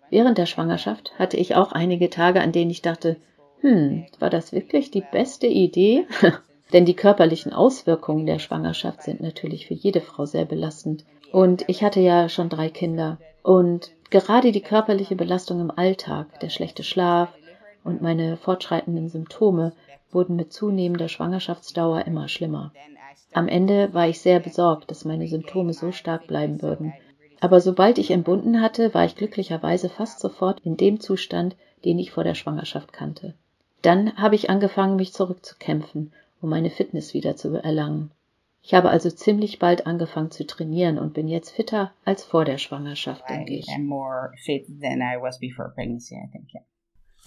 Während 0.10 0.38
der 0.38 0.46
Schwangerschaft 0.46 1.12
hatte 1.20 1.36
ich 1.36 1.56
auch 1.56 1.74
einige 1.74 2.10
Tage, 2.10 2.40
an 2.40 2.54
denen 2.54 2.72
ich 2.72 2.82
dachte, 2.82 3.18
hm, 3.60 4.06
war 4.20 4.30
das 4.30 4.54
wirklich 4.54 4.90
die 4.90 5.04
beste 5.12 5.48
Idee? 5.48 6.08
Denn 6.72 6.86
die 6.86 6.96
körperlichen 6.96 7.52
Auswirkungen 7.52 8.26
der 8.26 8.40
Schwangerschaft 8.40 9.04
sind 9.04 9.20
natürlich 9.20 9.68
für 9.68 9.74
jede 9.74 10.00
Frau 10.00 10.26
sehr 10.26 10.46
belastend. 10.46 11.04
Und 11.34 11.66
ich 11.68 11.84
hatte 11.84 12.00
ja 12.00 12.30
schon 12.30 12.48
drei 12.48 12.70
Kinder. 12.70 13.18
Und 13.44 13.92
gerade 14.10 14.52
die 14.52 14.62
körperliche 14.62 15.16
Belastung 15.16 15.60
im 15.60 15.72
Alltag, 15.72 16.40
der 16.40 16.50
schlechte 16.50 16.84
Schlaf 16.84 17.30
und 17.84 18.02
meine 18.02 18.38
fortschreitenden 18.38 19.10
Symptome 19.10 19.74
wurden 20.12 20.36
mit 20.36 20.54
zunehmender 20.54 21.10
Schwangerschaftsdauer 21.10 22.06
immer 22.06 22.28
schlimmer. 22.28 22.72
Am 23.34 23.48
Ende 23.48 23.94
war 23.94 24.08
ich 24.08 24.22
sehr 24.22 24.40
besorgt, 24.40 24.90
dass 24.90 25.06
meine 25.06 25.28
Symptome 25.28 25.74
so 25.74 25.92
stark 25.92 26.28
bleiben 26.28 26.62
würden. 26.62 26.94
Aber 27.40 27.62
sobald 27.62 27.98
ich 27.98 28.12
entbunden 28.12 28.62
hatte, 28.62 28.94
war 28.94 29.06
ich 29.06 29.16
glücklicherweise 29.16 29.90
fast 29.90 30.20
sofort 30.20 30.62
in 30.62 30.78
dem 30.78 31.00
Zustand, 31.00 31.56
den 31.86 32.00
ich 32.00 32.12
vor 32.12 32.24
der 32.24 32.36
Schwangerschaft 32.36 32.94
kannte. 32.94 33.36
Dann 33.82 34.16
habe 34.18 34.36
ich 34.36 34.50
angefangen, 34.50 34.96
mich 34.96 35.14
zurückzukämpfen 35.14 36.12
um 36.42 36.50
meine 36.50 36.70
Fitness 36.70 37.14
wieder 37.14 37.36
zu 37.36 37.56
erlangen. 37.56 38.12
Ich 38.68 38.74
habe 38.74 38.90
also 38.90 39.10
ziemlich 39.10 39.60
bald 39.60 39.88
angefangen 39.88 40.30
zu 40.30 40.46
trainieren 40.46 41.00
und 41.00 41.14
bin 41.14 41.30
jetzt 41.30 41.52
fitter 41.52 41.94
als 42.04 42.26
vor 42.26 42.44
der 42.44 42.58
Schwangerschaft, 42.58 43.24
denke 43.30 43.54
ich. 43.54 43.66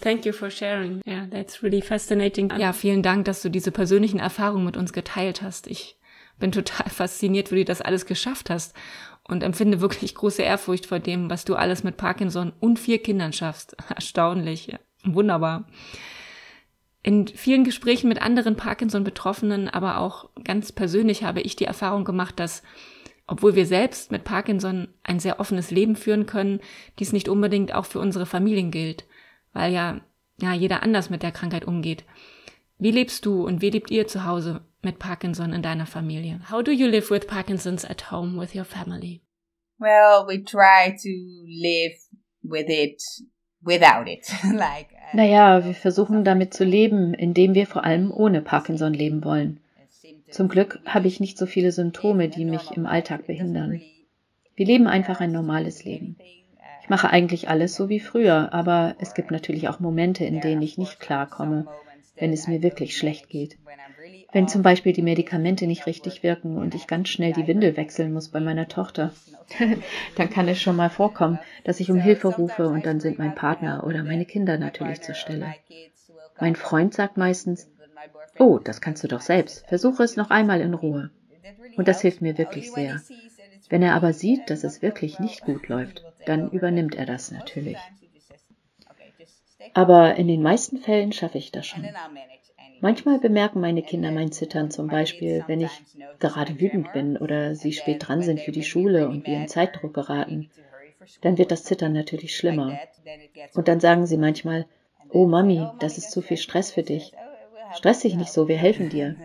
Thank 0.01 0.27
you 0.27 0.33
for 0.33 0.51
sharing. 0.51 1.01
Yeah, 1.07 1.25
that's 1.31 1.63
really 1.63 1.81
fascinating. 1.81 2.51
Ja, 2.59 2.73
vielen 2.73 3.01
Dank, 3.01 3.25
dass 3.25 3.41
du 3.41 3.49
diese 3.49 3.71
persönlichen 3.71 4.19
Erfahrungen 4.19 4.65
mit 4.65 4.77
uns 4.77 4.93
geteilt 4.93 5.41
hast. 5.41 5.65
Ich 5.65 5.97
bin 6.37 6.51
total 6.51 6.89
fasziniert, 6.91 7.51
wie 7.51 7.55
du 7.55 7.65
das 7.65 7.81
alles 7.81 8.05
geschafft 8.05 8.51
hast 8.51 8.75
und 9.27 9.41
empfinde 9.41 9.81
wirklich 9.81 10.13
große 10.13 10.43
Ehrfurcht 10.43 10.85
vor 10.85 10.99
dem, 10.99 11.27
was 11.31 11.43
du 11.43 11.55
alles 11.55 11.83
mit 11.83 11.97
Parkinson 11.97 12.53
und 12.59 12.77
vier 12.77 13.01
Kindern 13.01 13.33
schaffst. 13.33 13.75
Erstaunlich. 13.89 14.67
Ja. 14.67 14.79
Wunderbar. 15.05 15.67
In 17.03 17.27
vielen 17.27 17.63
Gesprächen 17.63 18.09
mit 18.09 18.21
anderen 18.21 18.55
Parkinson-Betroffenen, 18.55 19.69
aber 19.69 19.97
auch 19.97 20.29
ganz 20.43 20.71
persönlich 20.71 21.23
habe 21.23 21.41
ich 21.41 21.55
die 21.55 21.65
Erfahrung 21.65 22.05
gemacht, 22.05 22.39
dass 22.39 22.61
obwohl 23.27 23.55
wir 23.55 23.65
selbst 23.65 24.11
mit 24.11 24.23
Parkinson 24.23 24.89
ein 25.03 25.19
sehr 25.19 25.39
offenes 25.39 25.71
Leben 25.71 25.95
führen 25.95 26.25
können, 26.25 26.59
dies 26.99 27.13
nicht 27.13 27.29
unbedingt 27.29 27.73
auch 27.73 27.85
für 27.85 27.99
unsere 27.99 28.25
Familien 28.25 28.71
gilt, 28.71 29.05
weil 29.53 29.71
ja, 29.71 30.01
ja 30.41 30.53
jeder 30.53 30.83
anders 30.83 31.09
mit 31.09 31.23
der 31.23 31.31
Krankheit 31.31 31.65
umgeht. 31.65 32.03
Wie 32.77 32.91
lebst 32.91 33.25
du 33.25 33.45
und 33.45 33.61
wie 33.61 33.69
lebt 33.69 33.89
ihr 33.89 34.05
zu 34.07 34.25
Hause 34.25 34.61
mit 34.81 34.99
Parkinson 34.99 35.53
in 35.53 35.61
deiner 35.61 35.85
Familie? 35.85 36.41
How 36.51 36.63
do 36.63 36.71
you 36.71 36.87
live 36.87 37.09
with 37.09 37.27
Parkinson's 37.27 37.85
at 37.85 38.11
home 38.11 38.39
with 38.39 38.53
your 38.53 38.65
family? 38.65 39.21
Well, 39.79 40.27
we 40.27 40.43
try 40.43 40.95
to 41.01 41.09
live 41.45 41.97
with 42.43 42.67
it 42.67 43.01
without 43.63 44.07
it. 44.07 44.31
like, 44.53 44.87
uh, 44.93 45.15
naja, 45.15 45.65
wir 45.65 45.73
versuchen 45.73 46.23
damit 46.23 46.53
zu 46.53 46.63
leben, 46.63 47.13
indem 47.13 47.53
wir 47.53 47.67
vor 47.67 47.83
allem 47.83 48.11
ohne 48.11 48.41
Parkinson 48.41 48.93
leben 48.93 49.23
wollen. 49.23 49.59
Zum 50.29 50.47
Glück 50.47 50.79
habe 50.85 51.07
ich 51.07 51.19
nicht 51.19 51.37
so 51.37 51.45
viele 51.45 51.71
Symptome, 51.71 52.29
die 52.29 52.45
mich 52.45 52.71
im 52.71 52.85
Alltag 52.85 53.27
behindern. 53.27 53.81
Wir 54.55 54.65
leben 54.65 54.87
einfach 54.87 55.19
ein 55.19 55.31
normales 55.31 55.83
Leben. 55.83 56.17
Ich 56.81 56.89
mache 56.89 57.09
eigentlich 57.09 57.49
alles 57.49 57.75
so 57.75 57.89
wie 57.89 57.99
früher, 57.99 58.53
aber 58.53 58.95
es 58.99 59.13
gibt 59.13 59.31
natürlich 59.31 59.67
auch 59.67 59.79
Momente, 59.79 60.23
in 60.23 60.39
denen 60.39 60.61
ich 60.61 60.77
nicht 60.77 60.99
klarkomme, 60.99 61.67
wenn 62.15 62.31
es 62.31 62.47
mir 62.47 62.63
wirklich 62.63 62.97
schlecht 62.97 63.29
geht. 63.29 63.57
Wenn 64.31 64.47
zum 64.47 64.61
Beispiel 64.61 64.93
die 64.93 65.01
Medikamente 65.01 65.67
nicht 65.67 65.85
richtig 65.85 66.23
wirken 66.23 66.57
und 66.57 66.73
ich 66.75 66.87
ganz 66.87 67.09
schnell 67.09 67.33
die 67.33 67.47
Windel 67.47 67.77
wechseln 67.77 68.13
muss 68.13 68.29
bei 68.29 68.39
meiner 68.39 68.67
Tochter, 68.67 69.13
dann 70.15 70.29
kann 70.29 70.47
es 70.47 70.61
schon 70.61 70.75
mal 70.75 70.89
vorkommen, 70.89 71.39
dass 71.63 71.79
ich 71.79 71.91
um 71.91 71.99
Hilfe 71.99 72.27
rufe 72.29 72.69
und 72.69 72.85
dann 72.85 72.99
sind 72.99 73.17
mein 73.19 73.35
Partner 73.35 73.83
oder 73.85 74.03
meine 74.03 74.25
Kinder 74.25 74.57
natürlich 74.57 75.01
zur 75.01 75.15
Stelle. 75.15 75.55
Mein 76.39 76.55
Freund 76.55 76.93
sagt 76.93 77.17
meistens, 77.17 77.69
oh, 78.37 78.59
das 78.59 78.81
kannst 78.81 79.03
du 79.03 79.07
doch 79.07 79.21
selbst, 79.21 79.67
versuche 79.67 80.03
es 80.03 80.15
noch 80.17 80.29
einmal 80.29 80.61
in 80.61 80.73
Ruhe. 80.73 81.11
Und 81.75 81.87
das 81.87 82.01
hilft 82.01 82.21
mir 82.21 82.37
wirklich 82.37 82.71
sehr. 82.71 83.03
Wenn 83.69 83.81
er 83.83 83.95
aber 83.95 84.13
sieht, 84.13 84.49
dass 84.49 84.63
es 84.63 84.81
wirklich 84.81 85.19
nicht 85.19 85.43
gut 85.43 85.67
läuft, 85.67 86.05
dann 86.25 86.49
übernimmt 86.49 86.95
er 86.95 87.05
das 87.05 87.31
natürlich. 87.31 87.91
Aber 89.73 90.15
in 90.15 90.27
den 90.27 90.41
meisten 90.41 90.77
Fällen 90.77 91.11
schaffe 91.11 91.37
ich 91.37 91.51
das 91.51 91.67
schon. 91.67 91.93
Manchmal 92.81 93.19
bemerken 93.19 93.61
meine 93.61 93.83
Kinder 93.83 94.11
mein 94.11 94.31
Zittern, 94.31 94.71
zum 94.71 94.87
Beispiel, 94.87 95.43
wenn 95.47 95.61
ich 95.61 95.83
gerade 96.19 96.59
wütend 96.59 96.91
bin 96.93 97.15
oder 97.15 97.55
sie 97.55 97.73
spät 97.73 98.07
dran 98.07 98.23
sind 98.23 98.39
für 98.39 98.51
die 98.51 98.63
Schule 98.63 99.07
und 99.07 99.27
wir 99.27 99.37
in 99.37 99.47
Zeitdruck 99.47 99.93
geraten. 99.93 100.49
Dann 101.21 101.37
wird 101.37 101.51
das 101.51 101.63
Zittern 101.63 101.93
natürlich 101.93 102.35
schlimmer. 102.35 102.79
Und 103.53 103.67
dann 103.67 103.79
sagen 103.79 104.07
sie 104.07 104.17
manchmal, 104.17 104.65
oh 105.11 105.27
Mami, 105.27 105.67
das 105.79 105.97
ist 105.97 106.11
zu 106.11 106.21
viel 106.21 106.37
Stress 106.37 106.71
für 106.71 106.83
dich. 106.83 107.13
Stress 107.75 107.99
dich 107.99 108.15
nicht 108.15 108.31
so, 108.31 108.47
wir 108.47 108.57
helfen 108.57 108.89
dir. 108.89 109.15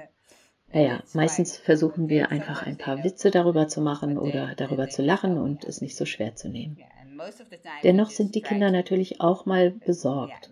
Naja, 0.72 1.02
meistens 1.14 1.56
versuchen 1.56 2.10
wir 2.10 2.30
einfach 2.30 2.62
ein 2.62 2.76
paar 2.76 3.02
Witze 3.04 3.30
darüber 3.30 3.68
zu 3.68 3.80
machen 3.80 4.18
oder 4.18 4.54
darüber 4.56 4.90
zu 4.90 5.02
lachen 5.02 5.38
und 5.38 5.64
es 5.64 5.80
nicht 5.80 5.96
so 5.96 6.04
schwer 6.04 6.34
zu 6.34 6.48
nehmen. 6.48 6.76
Dennoch 7.82 8.10
sind 8.10 8.34
die 8.34 8.42
Kinder 8.42 8.70
natürlich 8.70 9.20
auch 9.20 9.46
mal 9.46 9.70
besorgt. 9.70 10.50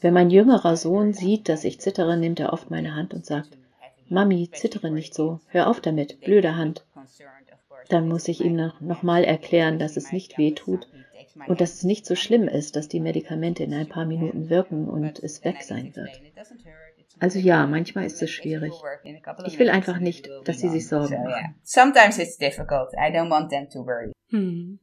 Wenn 0.00 0.14
mein 0.14 0.30
jüngerer 0.30 0.76
Sohn 0.76 1.12
sieht, 1.12 1.48
dass 1.48 1.64
ich 1.64 1.80
zittere, 1.80 2.16
nimmt 2.16 2.40
er 2.40 2.52
oft 2.52 2.70
meine 2.70 2.94
Hand 2.94 3.14
und 3.14 3.24
sagt, 3.24 3.56
Mami, 4.08 4.50
zittere 4.52 4.90
nicht 4.90 5.14
so, 5.14 5.40
hör 5.48 5.68
auf 5.68 5.80
damit, 5.80 6.20
blöde 6.20 6.56
Hand. 6.56 6.84
Dann 7.88 8.08
muss 8.08 8.28
ich 8.28 8.44
ihm 8.44 8.56
nochmal 8.80 9.24
erklären, 9.24 9.78
dass 9.78 9.96
es 9.96 10.12
nicht 10.12 10.38
weh 10.38 10.52
tut 10.52 10.88
und 11.46 11.60
dass 11.60 11.74
es 11.74 11.82
nicht 11.82 12.06
so 12.06 12.14
schlimm 12.14 12.48
ist, 12.48 12.76
dass 12.76 12.88
die 12.88 13.00
Medikamente 13.00 13.64
in 13.64 13.74
ein 13.74 13.88
paar 13.88 14.06
Minuten 14.06 14.48
wirken 14.50 14.88
und 14.88 15.18
es 15.18 15.44
weg 15.44 15.62
sein 15.62 15.94
wird. 15.96 16.10
Also 17.18 17.38
ja, 17.38 17.66
manchmal 17.66 18.04
ist 18.04 18.22
es 18.22 18.30
schwierig. 18.30 18.74
Ich 19.46 19.58
will 19.58 19.70
einfach 19.70 19.98
nicht, 19.98 20.28
dass 20.44 20.58
sie 20.58 20.68
sich 20.68 20.86
Sorgen 20.86 21.22
machen. 21.22 21.54
Sometimes 21.62 22.18
it's 22.18 22.36
difficult. 22.36 22.92
I 22.92 23.10
don't 23.10 23.30
want 23.30 23.50
them 23.50 23.68
to 23.70 23.86
worry. 23.86 24.12
Hm. 24.28 24.78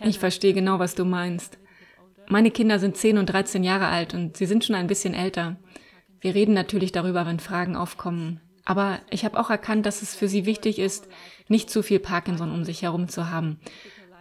Ich 0.00 0.18
verstehe 0.18 0.54
genau, 0.54 0.78
was 0.78 0.94
du 0.94 1.04
meinst. 1.04 1.58
Meine 2.28 2.50
Kinder 2.50 2.78
sind 2.78 2.96
10 2.96 3.18
und 3.18 3.26
13 3.26 3.64
Jahre 3.64 3.86
alt 3.86 4.14
und 4.14 4.36
sie 4.36 4.46
sind 4.46 4.64
schon 4.64 4.76
ein 4.76 4.86
bisschen 4.86 5.14
älter. 5.14 5.56
Wir 6.20 6.34
reden 6.34 6.54
natürlich 6.54 6.92
darüber, 6.92 7.26
wenn 7.26 7.40
Fragen 7.40 7.76
aufkommen. 7.76 8.40
Aber 8.64 9.00
ich 9.10 9.24
habe 9.24 9.38
auch 9.38 9.50
erkannt, 9.50 9.84
dass 9.84 10.00
es 10.00 10.14
für 10.14 10.28
sie 10.28 10.46
wichtig 10.46 10.78
ist, 10.78 11.08
nicht 11.48 11.68
zu 11.68 11.82
viel 11.82 11.98
Parkinson 11.98 12.50
um 12.50 12.64
sich 12.64 12.82
herum 12.82 13.08
zu 13.08 13.30
haben. 13.30 13.60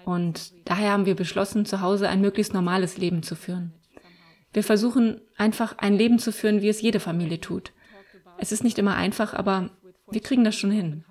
Und 0.04 0.52
daher 0.66 0.92
haben 0.92 1.06
wir 1.06 1.16
beschlossen, 1.16 1.66
zu 1.66 1.80
Hause 1.80 2.10
ein 2.10 2.20
möglichst 2.20 2.54
normales 2.54 2.98
Leben 2.98 3.24
zu 3.24 3.36
führen. 3.36 3.74
Wir 4.52 4.64
versuchen 4.64 5.22
einfach 5.38 5.78
ein 5.78 5.96
Leben 5.96 6.20
zu 6.20 6.32
führen, 6.34 6.62
wie 6.62 6.68
es 6.68 6.82
jede 6.82 7.00
Familie 7.00 7.40
tut. 7.40 7.72
Es 8.38 8.52
ist 8.52 8.64
nicht 8.64 8.78
immer 8.78 8.96
einfach, 8.96 9.34
aber 9.34 9.70
wir 10.12 10.22
kriegen 10.22 10.44
das 10.44 10.56
schon 10.56 10.72
hin. 10.72 11.06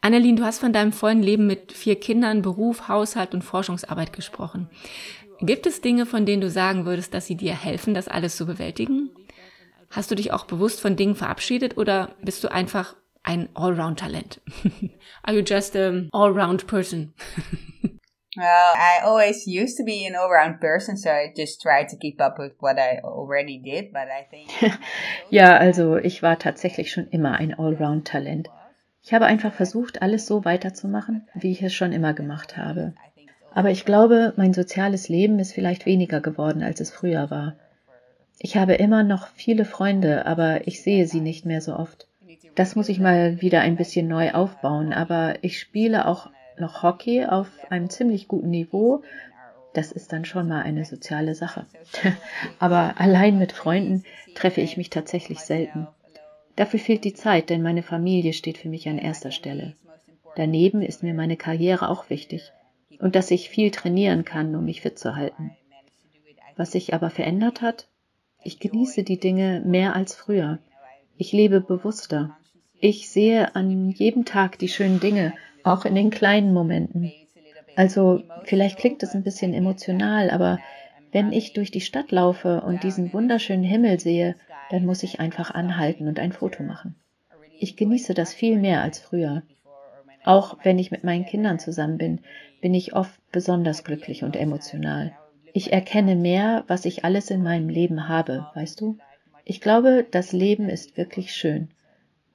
Annelien, 0.00 0.36
du 0.36 0.44
hast 0.44 0.60
von 0.60 0.72
deinem 0.72 0.92
vollen 0.92 1.22
Leben 1.22 1.46
mit 1.46 1.72
vier 1.72 1.98
Kindern, 1.98 2.42
Beruf, 2.42 2.88
Haushalt 2.88 3.34
und 3.34 3.42
Forschungsarbeit 3.42 4.12
gesprochen. 4.12 4.70
Gibt 5.40 5.66
es 5.66 5.80
Dinge, 5.80 6.06
von 6.06 6.24
denen 6.24 6.40
du 6.40 6.48
sagen 6.48 6.86
würdest, 6.86 7.12
dass 7.12 7.26
sie 7.26 7.34
dir 7.34 7.54
helfen, 7.54 7.92
das 7.92 8.08
alles 8.08 8.36
zu 8.36 8.46
bewältigen? 8.46 9.10
Hast 9.90 10.10
du 10.10 10.14
dich 10.14 10.32
auch 10.32 10.44
bewusst 10.44 10.80
von 10.80 10.96
Dingen 10.96 11.14
verabschiedet 11.14 11.76
oder 11.76 12.14
bist 12.22 12.42
du 12.44 12.48
einfach 12.48 12.96
ein 13.22 13.48
Allround-Talent? 13.54 14.40
Are 15.22 15.36
you 15.36 15.42
just 15.42 15.76
an 15.76 16.08
all-round 16.12 16.66
person? 16.66 17.14
Well, 18.38 18.74
I 18.76 19.02
always 19.02 19.46
used 19.46 19.78
to 19.78 19.84
be 19.84 20.06
an 20.06 20.14
all-round 20.14 20.60
person, 20.60 20.98
so 20.98 21.08
I 21.08 21.32
just 21.34 21.62
tried 21.62 21.88
to 21.88 21.96
keep 21.96 22.20
up 22.20 22.38
with 22.38 22.52
what 22.60 22.76
I 22.78 23.00
already 23.02 23.62
did, 23.62 23.94
but 23.94 24.08
I 24.10 24.26
think 24.28 24.50
Ja, 25.30 25.56
also 25.56 25.96
ich 25.96 26.22
war 26.22 26.38
tatsächlich 26.38 26.92
schon 26.92 27.06
immer 27.08 27.38
ein 27.38 27.54
Allround 27.54 28.06
Talent. 28.06 28.50
Ich 29.06 29.14
habe 29.14 29.26
einfach 29.26 29.52
versucht, 29.52 30.02
alles 30.02 30.26
so 30.26 30.44
weiterzumachen, 30.44 31.28
wie 31.32 31.52
ich 31.52 31.62
es 31.62 31.72
schon 31.72 31.92
immer 31.92 32.12
gemacht 32.12 32.56
habe. 32.56 32.92
Aber 33.54 33.70
ich 33.70 33.84
glaube, 33.84 34.32
mein 34.36 34.52
soziales 34.52 35.08
Leben 35.08 35.38
ist 35.38 35.52
vielleicht 35.52 35.86
weniger 35.86 36.20
geworden, 36.20 36.64
als 36.64 36.80
es 36.80 36.90
früher 36.90 37.30
war. 37.30 37.54
Ich 38.40 38.56
habe 38.56 38.74
immer 38.74 39.04
noch 39.04 39.28
viele 39.28 39.64
Freunde, 39.64 40.26
aber 40.26 40.66
ich 40.66 40.82
sehe 40.82 41.06
sie 41.06 41.20
nicht 41.20 41.46
mehr 41.46 41.60
so 41.60 41.76
oft. 41.76 42.08
Das 42.56 42.74
muss 42.74 42.88
ich 42.88 42.98
mal 42.98 43.40
wieder 43.40 43.60
ein 43.60 43.76
bisschen 43.76 44.08
neu 44.08 44.32
aufbauen, 44.32 44.92
aber 44.92 45.36
ich 45.42 45.60
spiele 45.60 46.08
auch 46.08 46.28
noch 46.58 46.82
Hockey 46.82 47.26
auf 47.26 47.48
einem 47.70 47.88
ziemlich 47.88 48.26
guten 48.26 48.50
Niveau. 48.50 49.04
Das 49.72 49.92
ist 49.92 50.12
dann 50.12 50.24
schon 50.24 50.48
mal 50.48 50.62
eine 50.62 50.84
soziale 50.84 51.36
Sache. 51.36 51.66
Aber 52.58 52.94
allein 52.98 53.38
mit 53.38 53.52
Freunden 53.52 54.04
treffe 54.34 54.62
ich 54.62 54.76
mich 54.76 54.88
tatsächlich 54.88 55.40
selten. 55.40 55.86
Dafür 56.56 56.80
fehlt 56.80 57.04
die 57.04 57.14
Zeit, 57.14 57.50
denn 57.50 57.62
meine 57.62 57.82
Familie 57.82 58.32
steht 58.32 58.58
für 58.58 58.68
mich 58.68 58.88
an 58.88 58.98
erster 58.98 59.30
Stelle. 59.30 59.74
Daneben 60.36 60.82
ist 60.82 61.02
mir 61.02 61.14
meine 61.14 61.36
Karriere 61.36 61.88
auch 61.88 62.10
wichtig 62.10 62.52
und 62.98 63.14
dass 63.14 63.30
ich 63.30 63.50
viel 63.50 63.70
trainieren 63.70 64.24
kann, 64.24 64.54
um 64.54 64.64
mich 64.64 64.80
fit 64.80 64.98
zu 64.98 65.16
halten. 65.16 65.50
Was 66.56 66.72
sich 66.72 66.94
aber 66.94 67.10
verändert 67.10 67.60
hat, 67.60 67.88
ich 68.42 68.58
genieße 68.58 69.02
die 69.02 69.20
Dinge 69.20 69.62
mehr 69.66 69.94
als 69.94 70.14
früher. 70.14 70.58
Ich 71.18 71.32
lebe 71.32 71.60
bewusster. 71.60 72.36
Ich 72.80 73.10
sehe 73.10 73.54
an 73.54 73.90
jedem 73.90 74.24
Tag 74.24 74.58
die 74.58 74.68
schönen 74.68 75.00
Dinge 75.00 75.34
auch 75.62 75.84
in 75.84 75.94
den 75.94 76.10
kleinen 76.10 76.54
Momenten. 76.54 77.12
Also 77.74 78.22
vielleicht 78.44 78.78
klingt 78.78 79.02
es 79.02 79.14
ein 79.14 79.22
bisschen 79.22 79.52
emotional, 79.52 80.30
aber 80.30 80.58
wenn 81.12 81.32
ich 81.32 81.52
durch 81.52 81.70
die 81.70 81.80
Stadt 81.80 82.10
laufe 82.10 82.62
und 82.62 82.82
diesen 82.82 83.12
wunderschönen 83.12 83.64
Himmel 83.64 84.00
sehe, 84.00 84.36
dann 84.70 84.84
muss 84.84 85.02
ich 85.02 85.20
einfach 85.20 85.50
anhalten 85.50 86.08
und 86.08 86.18
ein 86.18 86.32
Foto 86.32 86.62
machen. 86.62 86.96
Ich 87.58 87.76
genieße 87.76 88.14
das 88.14 88.34
viel 88.34 88.58
mehr 88.58 88.82
als 88.82 88.98
früher. 88.98 89.42
Auch 90.24 90.58
wenn 90.64 90.78
ich 90.78 90.90
mit 90.90 91.04
meinen 91.04 91.24
Kindern 91.24 91.58
zusammen 91.58 91.98
bin, 91.98 92.20
bin 92.60 92.74
ich 92.74 92.94
oft 92.94 93.20
besonders 93.30 93.84
glücklich 93.84 94.24
und 94.24 94.36
emotional. 94.36 95.16
Ich 95.52 95.72
erkenne 95.72 96.16
mehr, 96.16 96.64
was 96.66 96.84
ich 96.84 97.04
alles 97.04 97.30
in 97.30 97.42
meinem 97.42 97.68
Leben 97.68 98.08
habe, 98.08 98.46
weißt 98.54 98.80
du? 98.80 98.98
Ich 99.44 99.60
glaube, 99.60 100.06
das 100.10 100.32
Leben 100.32 100.68
ist 100.68 100.96
wirklich 100.96 101.32
schön. 101.32 101.68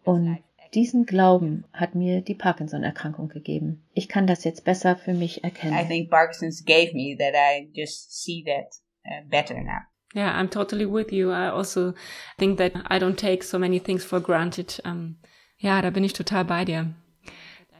Und 0.03 0.39
diesen 0.73 1.05
Glauben 1.05 1.65
hat 1.73 1.95
mir 1.95 2.21
die 2.21 2.33
Parkinson-Erkrankung 2.33 3.27
gegeben. 3.27 3.83
Ich 3.93 4.07
kann 4.07 4.25
das 4.25 4.45
jetzt 4.45 4.63
besser 4.63 4.95
für 4.95 5.13
mich 5.13 5.43
erkennen. 5.43 5.77
I 5.77 5.85
think 5.85 6.09
Parkinson's 6.09 6.63
gave 6.63 6.93
me 6.93 7.15
that 7.17 7.33
I 7.35 7.69
just 7.73 8.23
see 8.23 8.43
that 8.45 8.73
uh, 9.05 9.27
better 9.29 9.61
now. 9.61 9.81
Yeah, 10.13 10.37
I'm 10.37 10.49
totally 10.49 10.85
with 10.85 11.11
you. 11.11 11.29
I 11.29 11.49
also 11.49 11.93
think 12.37 12.57
that 12.57 12.73
I 12.89 12.99
don't 12.99 13.15
take 13.15 13.43
so 13.43 13.57
many 13.57 13.79
things 13.79 14.03
for 14.03 14.19
granted. 14.19 14.81
Um, 14.83 15.15
ja, 15.57 15.81
da 15.81 15.89
bin 15.89 16.03
ich 16.03 16.13
total 16.13 16.45
bei 16.45 16.65
dir. 16.65 16.93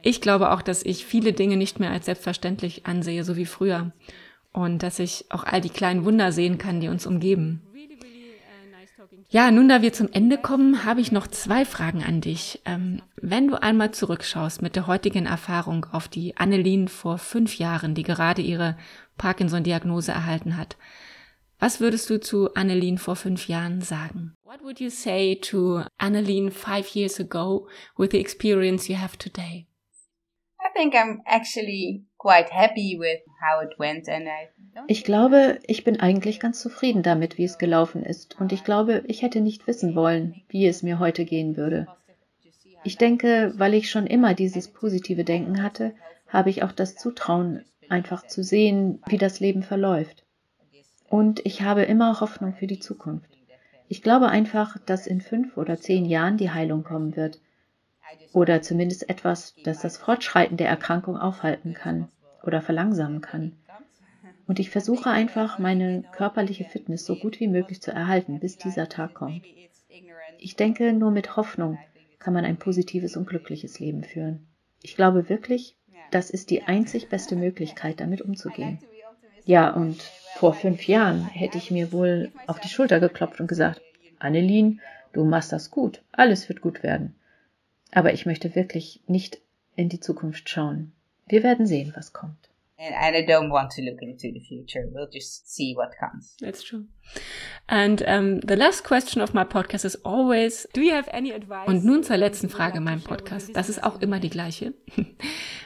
Ich 0.02 0.20
glaube 0.20 0.50
auch, 0.50 0.62
dass 0.62 0.82
ich 0.82 1.04
viele 1.04 1.32
Dinge 1.32 1.56
nicht 1.56 1.78
mehr 1.78 1.90
als 1.90 2.06
selbstverständlich 2.06 2.86
ansehe, 2.86 3.24
so 3.24 3.36
wie 3.36 3.46
früher. 3.46 3.92
Und 4.52 4.82
dass 4.82 4.98
ich 4.98 5.26
auch 5.30 5.44
all 5.44 5.60
die 5.60 5.70
kleinen 5.70 6.04
Wunder 6.04 6.32
sehen 6.32 6.58
kann, 6.58 6.80
die 6.80 6.88
uns 6.88 7.06
umgeben. 7.06 7.62
Ja, 9.30 9.50
nun 9.50 9.68
da 9.68 9.80
wir 9.80 9.94
zum 9.94 10.10
Ende 10.12 10.36
kommen, 10.36 10.84
habe 10.84 11.00
ich 11.00 11.10
noch 11.10 11.26
zwei 11.26 11.64
Fragen 11.64 12.02
an 12.02 12.20
dich. 12.20 12.60
Ähm, 12.66 13.00
wenn 13.16 13.48
du 13.48 13.62
einmal 13.62 13.90
zurückschaust 13.92 14.60
mit 14.60 14.76
der 14.76 14.86
heutigen 14.86 15.24
Erfahrung 15.24 15.86
auf 15.90 16.06
die 16.06 16.36
Annelien 16.36 16.86
vor 16.88 17.16
fünf 17.16 17.56
Jahren, 17.56 17.94
die 17.94 18.02
gerade 18.02 18.42
ihre 18.42 18.76
Parkinson-Diagnose 19.16 20.12
erhalten 20.12 20.58
hat, 20.58 20.76
was 21.62 21.80
würdest 21.80 22.10
du 22.10 22.18
zu 22.18 22.52
Annelien 22.54 22.98
vor 22.98 23.14
fünf 23.14 23.46
Jahren 23.46 23.82
sagen? 23.82 24.34
What 24.42 24.64
would 24.64 24.80
you 24.80 24.90
say 24.90 25.36
to 25.36 25.82
Annelien 25.96 26.50
five 26.50 26.88
years 26.96 27.20
ago 27.20 27.68
with 27.96 28.10
the 28.10 28.18
experience 28.18 28.88
you 28.88 28.96
have 28.96 29.16
today? 29.16 29.68
I 30.58 30.72
think 30.74 30.94
I'm 30.94 31.20
actually 31.24 32.04
quite 32.18 32.50
happy 32.50 32.98
with 32.98 33.20
how 33.40 33.62
it 33.62 33.78
went 33.78 34.08
and 34.08 34.26
I 34.26 34.48
Ich 34.88 35.04
glaube, 35.04 35.60
ich 35.68 35.84
bin 35.84 36.00
eigentlich 36.00 36.40
ganz 36.40 36.60
zufrieden 36.60 37.04
damit, 37.04 37.38
wie 37.38 37.44
es 37.44 37.58
gelaufen 37.58 38.02
ist 38.02 38.40
und 38.40 38.52
ich 38.52 38.64
glaube, 38.64 39.04
ich 39.06 39.22
hätte 39.22 39.40
nicht 39.40 39.68
wissen 39.68 39.94
wollen, 39.94 40.42
wie 40.48 40.66
es 40.66 40.82
mir 40.82 40.98
heute 40.98 41.24
gehen 41.24 41.56
würde. 41.56 41.86
Ich 42.82 42.96
denke, 42.96 43.52
weil 43.56 43.74
ich 43.74 43.88
schon 43.88 44.08
immer 44.08 44.34
dieses 44.34 44.66
positive 44.66 45.22
Denken 45.22 45.62
hatte, 45.62 45.94
habe 46.26 46.50
ich 46.50 46.64
auch 46.64 46.72
das 46.72 46.96
Zutrauen, 46.96 47.64
einfach 47.88 48.26
zu 48.26 48.42
sehen, 48.42 49.00
wie 49.06 49.18
das 49.18 49.38
Leben 49.38 49.62
verläuft. 49.62 50.21
Und 51.12 51.44
ich 51.44 51.60
habe 51.60 51.82
immer 51.82 52.20
Hoffnung 52.20 52.54
für 52.54 52.66
die 52.66 52.78
Zukunft. 52.78 53.36
Ich 53.86 54.00
glaube 54.00 54.28
einfach, 54.28 54.78
dass 54.86 55.06
in 55.06 55.20
fünf 55.20 55.58
oder 55.58 55.78
zehn 55.78 56.06
Jahren 56.06 56.38
die 56.38 56.52
Heilung 56.52 56.84
kommen 56.84 57.16
wird 57.16 57.38
oder 58.32 58.62
zumindest 58.62 59.10
etwas, 59.10 59.54
das 59.62 59.82
das 59.82 59.98
Fortschreiten 59.98 60.56
der 60.56 60.68
Erkrankung 60.68 61.18
aufhalten 61.18 61.74
kann 61.74 62.08
oder 62.42 62.62
verlangsamen 62.62 63.20
kann. 63.20 63.52
Und 64.46 64.58
ich 64.58 64.70
versuche 64.70 65.10
einfach, 65.10 65.58
meine 65.58 66.02
körperliche 66.12 66.64
Fitness 66.64 67.04
so 67.04 67.14
gut 67.14 67.40
wie 67.40 67.48
möglich 67.48 67.82
zu 67.82 67.90
erhalten, 67.90 68.40
bis 68.40 68.56
dieser 68.56 68.88
Tag 68.88 69.12
kommt. 69.12 69.44
Ich 70.38 70.56
denke, 70.56 70.94
nur 70.94 71.10
mit 71.10 71.36
Hoffnung 71.36 71.76
kann 72.20 72.32
man 72.32 72.46
ein 72.46 72.56
positives 72.56 73.18
und 73.18 73.28
glückliches 73.28 73.78
Leben 73.80 74.02
führen. 74.02 74.46
Ich 74.80 74.96
glaube 74.96 75.28
wirklich, 75.28 75.76
das 76.10 76.30
ist 76.30 76.48
die 76.48 76.62
einzig 76.62 77.10
beste 77.10 77.36
Möglichkeit, 77.36 78.00
damit 78.00 78.22
umzugehen. 78.22 78.78
Ja, 79.44 79.74
und 79.74 80.10
vor 80.36 80.54
fünf 80.54 80.86
Jahren 80.86 81.26
hätte 81.26 81.58
ich 81.58 81.70
mir 81.70 81.92
wohl 81.92 82.32
auf 82.46 82.60
die 82.60 82.68
Schulter 82.68 83.00
geklopft 83.00 83.40
und 83.40 83.46
gesagt, 83.46 83.80
Annelien, 84.18 84.80
du 85.12 85.24
machst 85.24 85.52
das 85.52 85.70
gut, 85.70 86.02
alles 86.12 86.48
wird 86.48 86.60
gut 86.60 86.82
werden. 86.82 87.14
Aber 87.92 88.12
ich 88.12 88.26
möchte 88.26 88.54
wirklich 88.54 89.00
nicht 89.06 89.38
in 89.76 89.88
die 89.88 90.00
Zukunft 90.00 90.48
schauen. 90.48 90.92
Wir 91.26 91.42
werden 91.42 91.66
sehen, 91.66 91.92
was 91.94 92.12
kommt. 92.12 92.48
And 92.78 92.96
I 92.96 93.24
don't 93.24 93.50
want 93.50 93.70
to 93.72 93.82
look 93.82 94.02
into 94.02 94.28
the 94.32 94.40
future. 94.40 94.88
We'll 94.92 95.08
just 95.08 95.48
see 95.48 95.76
what 95.76 95.92
comes. 95.96 96.36
That's 96.40 96.64
true. 96.64 96.86
And 97.68 98.02
um, 98.02 98.40
the 98.40 98.56
last 98.56 98.82
question 98.82 99.22
of 99.22 99.34
my 99.34 99.44
podcast 99.44 99.84
is 99.84 99.96
always, 100.04 100.66
do 100.72 100.80
you 100.80 100.92
have 100.92 101.08
any 101.14 101.32
advice? 101.32 101.68
Und 101.68 101.84
nun 101.84 102.02
zur 102.02 102.16
letzten 102.16 102.48
Frage 102.48 102.78
in 102.78 102.84
meinem 102.84 103.02
Podcast. 103.02 103.54
Das 103.54 103.68
ist 103.68 103.84
auch 103.84 104.00
immer 104.00 104.18
die 104.18 104.30
gleiche. 104.30 104.74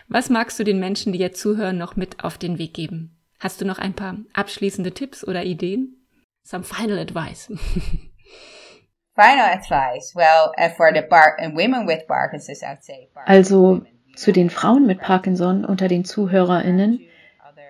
Was 0.09 0.29
magst 0.29 0.59
du 0.59 0.65
den 0.65 0.79
Menschen, 0.79 1.15
die 1.15 1.19
jetzt 1.19 1.41
zuhören, 1.41 1.79
noch 1.79 1.97
mit 1.97 2.23
auf 2.23 2.37
den 2.37 2.59
Weg 2.59 2.75
geben? 2.75 3.16
Hast 3.47 3.61
du 3.61 3.65
noch 3.65 3.79
ein 3.79 3.95
paar 3.95 4.17
abschließende 4.33 4.91
Tipps 4.91 5.25
oder 5.25 5.45
Ideen? 5.45 6.05
Some 6.43 6.65
final 6.65 6.99
advice. 6.99 7.47
Final 9.15 9.47
advice. 9.55 10.17
Well, 10.17 10.51
uh, 10.59 10.69
for 10.71 10.91
the 10.93 11.03
par 11.03 11.37
and 11.39 11.55
women 11.55 11.87
with 11.87 12.09
Parkinson's, 12.09 12.65
I'd 12.65 12.83
say. 12.83 13.09
Also 13.25 13.83
zu 14.17 14.33
den 14.33 14.51
Frauen 14.51 14.85
mit 14.85 15.01
Parkinson 15.01 15.65
unter 15.65 15.87
den 15.87 16.05
ZuhörerInnen 16.05 16.99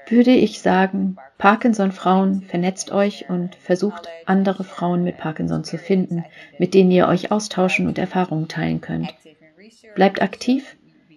würde 0.08 0.30
ich 0.30 0.62
sagen, 0.62 1.18
Parkinson-Frauen, 1.36 2.40
vernetzt 2.40 2.90
euch 2.90 3.28
und 3.28 3.54
versucht, 3.56 4.08
andere 4.24 4.64
Frauen 4.64 5.04
mit 5.04 5.18
Parkinson 5.18 5.62
zu 5.62 5.76
finden, 5.76 6.24
mit 6.58 6.72
denen 6.72 6.90
ihr 6.90 7.06
euch 7.06 7.30
austauschen 7.30 7.86
und 7.86 7.98
Erfahrungen 7.98 8.48
teilen 8.48 8.80
könnt. 8.80 9.14
Bleibt 9.94 10.22
aktiv, 10.22 10.75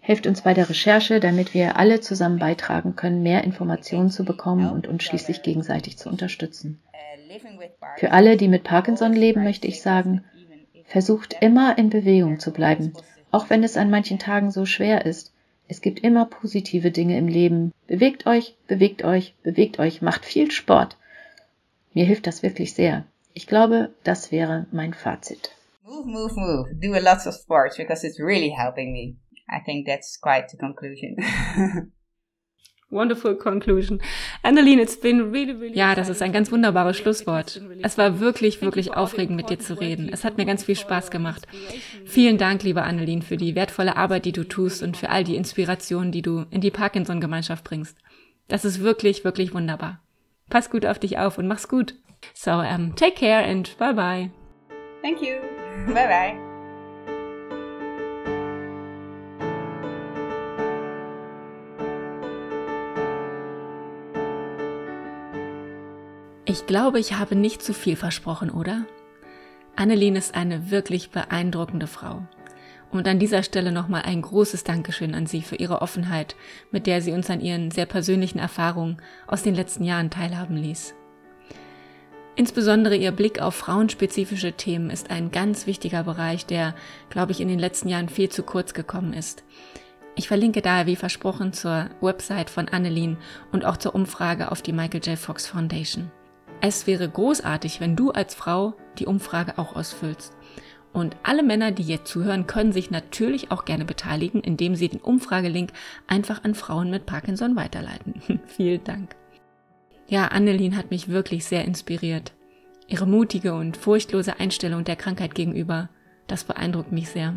helft 0.10 0.26
uns 0.26 0.42
bei 0.42 0.56
der 0.56 0.68
Recherche, 0.68 1.20
damit 1.20 1.54
wir 1.54 1.78
alle 1.78 2.02
zusammen 2.02 2.40
beitragen 2.40 2.96
können, 2.96 3.22
mehr 3.22 3.44
Informationen 3.44 4.10
zu 4.10 4.26
bekommen 4.26 4.68
und 4.72 4.88
uns 4.88 5.04
schließlich 5.04 5.44
gegenseitig 5.44 6.00
zu 6.00 6.10
unterstützen. 6.10 6.80
Für 7.98 8.10
alle, 8.10 8.36
die 8.36 8.48
mit 8.48 8.64
Parkinson 8.64 9.14
leben, 9.14 9.44
möchte 9.44 9.68
ich 9.68 9.84
sagen, 9.84 10.24
versucht 10.86 11.36
immer 11.42 11.78
in 11.78 11.92
Bewegung 11.92 12.40
zu 12.40 12.52
bleiben, 12.52 12.94
auch 13.30 13.52
wenn 13.52 13.64
es 13.64 13.78
an 13.78 13.92
manchen 13.92 14.18
Tagen 14.18 14.50
so 14.50 14.66
schwer 14.66 15.06
ist. 15.06 15.32
Es 15.68 15.80
gibt 15.80 16.00
immer 16.00 16.26
positive 16.26 16.90
Dinge 16.90 17.16
im 17.16 17.28
Leben. 17.28 17.72
Bewegt 17.86 18.26
euch, 18.26 18.56
bewegt 18.66 19.04
euch, 19.04 19.36
bewegt 19.44 19.78
euch, 19.78 20.02
macht 20.02 20.26
viel 20.26 20.50
Sport. 20.50 20.98
Mir 21.94 22.06
hilft 22.06 22.26
das 22.26 22.42
wirklich 22.42 22.74
sehr. 22.74 23.06
Ich 23.36 23.46
glaube, 23.46 23.92
das 24.04 24.32
wäre 24.32 24.66
mein 24.72 24.96
Fazit. 24.96 25.52
Move, 25.84 26.08
move, 26.08 26.34
move. 26.36 26.76
Do 26.82 26.96
a 26.96 27.00
lot 27.00 27.28
of 27.28 27.36
sports 27.36 27.78
because 27.78 28.04
it's 28.04 28.20
really 28.20 28.50
helping 28.50 28.92
me. 28.92 29.18
I 29.52 29.60
think 29.64 29.88
that's 29.88 30.20
quite 30.20 30.50
the 30.50 30.58
conclusion. 30.58 31.18
Wonderful 32.92 33.36
conclusion. 33.36 34.02
Anneline, 34.42 34.80
it's 34.80 35.00
been 35.00 35.32
really, 35.32 35.54
really 35.54 35.78
Ja, 35.78 35.94
das 35.94 36.10
ist 36.10 36.24
ein 36.24 36.32
ganz 36.32 36.52
wunderbares 36.52 36.98
Schlusswort. 36.98 37.62
Es 37.84 38.00
war 38.00 38.20
wirklich, 38.20 38.64
wirklich 38.64 38.96
aufregend, 38.96 39.36
mit 39.36 39.52
dir 39.52 39.60
zu 39.60 39.80
reden. 39.80 40.10
Es 40.12 40.24
hat 40.24 40.38
mir 40.38 40.46
ganz 40.46 40.64
viel 40.64 40.76
Spaß 40.76 41.12
gemacht. 41.12 41.48
Vielen 42.06 42.40
Dank, 42.40 42.64
liebe 42.64 42.82
Anneline, 42.82 43.22
für 43.22 43.38
die 43.38 43.54
wertvolle 43.54 43.96
Arbeit, 43.96 44.26
die 44.26 44.32
du 44.32 44.44
tust 44.44 44.82
und 44.82 44.98
für 44.98 45.10
all 45.12 45.24
die 45.24 45.36
Inspirationen, 45.36 46.12
die 46.12 46.24
du 46.24 46.46
in 46.50 46.62
die 46.62 46.72
Parkinson-Gemeinschaft 46.72 47.64
bringst. 47.64 47.96
Das 48.48 48.66
ist 48.66 48.82
wirklich, 48.82 49.24
wirklich 49.24 49.54
wunderbar. 49.54 50.02
Pass 50.50 50.72
gut 50.72 50.88
auf 50.88 50.98
dich 50.98 51.20
auf 51.20 51.38
und 51.38 51.48
mach's 51.48 51.68
gut. 51.68 51.94
So, 52.34 52.54
um, 52.54 52.96
take 52.96 53.14
care 53.14 53.46
and 53.46 53.78
bye 53.78 53.94
bye. 53.94 54.32
Thank 55.02 55.22
you. 55.22 55.36
Bye 55.94 56.08
bye. 56.08 56.49
Ich 66.50 66.66
glaube, 66.66 67.00
ich 67.00 67.14
habe 67.14 67.36
nicht 67.36 67.62
zu 67.62 67.76
viel 67.76 67.96
versprochen, 67.96 68.50
oder? 68.50 68.88
Annelien 69.76 70.16
ist 70.16 70.34
eine 70.34 70.72
wirklich 70.72 71.12
beeindruckende 71.12 71.86
Frau. 71.86 72.24
Und 72.90 73.08
an 73.08 73.20
dieser 73.20 73.44
Stelle 73.44 73.72
nochmal 73.72 74.02
ein 74.02 74.24
großes 74.24 74.64
Dankeschön 74.64 75.14
an 75.14 75.28
Sie 75.28 75.44
für 75.44 75.58
Ihre 75.58 75.84
Offenheit, 75.84 76.36
mit 76.72 76.88
der 76.88 77.04
sie 77.04 77.12
uns 77.12 77.30
an 77.30 77.40
Ihren 77.40 77.70
sehr 77.70 77.86
persönlichen 77.86 78.40
Erfahrungen 78.40 78.98
aus 79.28 79.44
den 79.44 79.54
letzten 79.54 79.84
Jahren 79.84 80.10
teilhaben 80.10 80.58
ließ. 80.58 80.96
Insbesondere 82.36 82.96
Ihr 82.96 83.12
Blick 83.12 83.40
auf 83.40 83.54
frauenspezifische 83.54 84.54
Themen 84.54 84.90
ist 84.90 85.12
ein 85.12 85.30
ganz 85.30 85.68
wichtiger 85.68 86.02
Bereich, 86.02 86.48
der, 86.48 86.74
glaube 87.12 87.32
ich, 87.32 87.42
in 87.42 87.48
den 87.48 87.60
letzten 87.60 87.90
Jahren 87.90 88.10
viel 88.10 88.30
zu 88.30 88.42
kurz 88.42 88.74
gekommen 88.74 89.14
ist. 89.14 89.44
Ich 90.16 90.28
verlinke 90.28 90.64
daher 90.64 90.88
wie 90.88 90.96
versprochen 90.96 91.54
zur 91.54 91.92
Website 92.02 92.50
von 92.50 92.70
Annelien 92.70 93.20
und 93.52 93.66
auch 93.66 93.78
zur 93.78 93.94
Umfrage 93.94 94.52
auf 94.52 94.64
die 94.64 94.74
Michael 94.74 95.02
J. 95.06 95.16
Fox 95.16 95.46
Foundation. 95.46 96.10
Es 96.62 96.88
wäre 96.88 97.08
großartig, 97.08 97.80
wenn 97.80 97.96
du 97.96 98.12
als 98.12 98.36
Frau 98.36 98.74
die 98.98 99.06
Umfrage 99.06 99.58
auch 99.58 99.76
ausfüllst. 99.76 100.34
Und 100.92 101.16
alle 101.24 101.44
Männer, 101.44 101.72
die 101.72 101.84
jetzt 101.84 102.12
zuhören, 102.12 102.48
können 102.48 102.74
sich 102.74 102.92
natürlich 102.92 103.52
auch 103.52 103.64
gerne 103.64 103.86
beteiligen, 103.86 104.42
indem 104.42 104.76
sie 104.76 104.90
den 104.90 105.00
Umfragelink 105.00 105.72
einfach 106.08 106.44
an 106.44 106.56
Frauen 106.56 106.90
mit 106.90 107.06
Parkinson 107.06 107.56
weiterleiten. 107.56 108.22
Vielen 108.46 108.84
Dank. 108.84 109.16
Ja, 110.08 110.28
Annelien 110.28 110.76
hat 110.76 110.90
mich 110.92 111.08
wirklich 111.08 111.46
sehr 111.46 111.64
inspiriert. 111.64 112.34
Ihre 112.88 113.06
mutige 113.06 113.54
und 113.54 113.78
furchtlose 113.78 114.40
Einstellung 114.40 114.84
der 114.84 114.96
Krankheit 114.96 115.36
gegenüber, 115.36 115.90
das 116.28 116.44
beeindruckt 116.44 116.92
mich 116.92 117.10
sehr. 117.10 117.36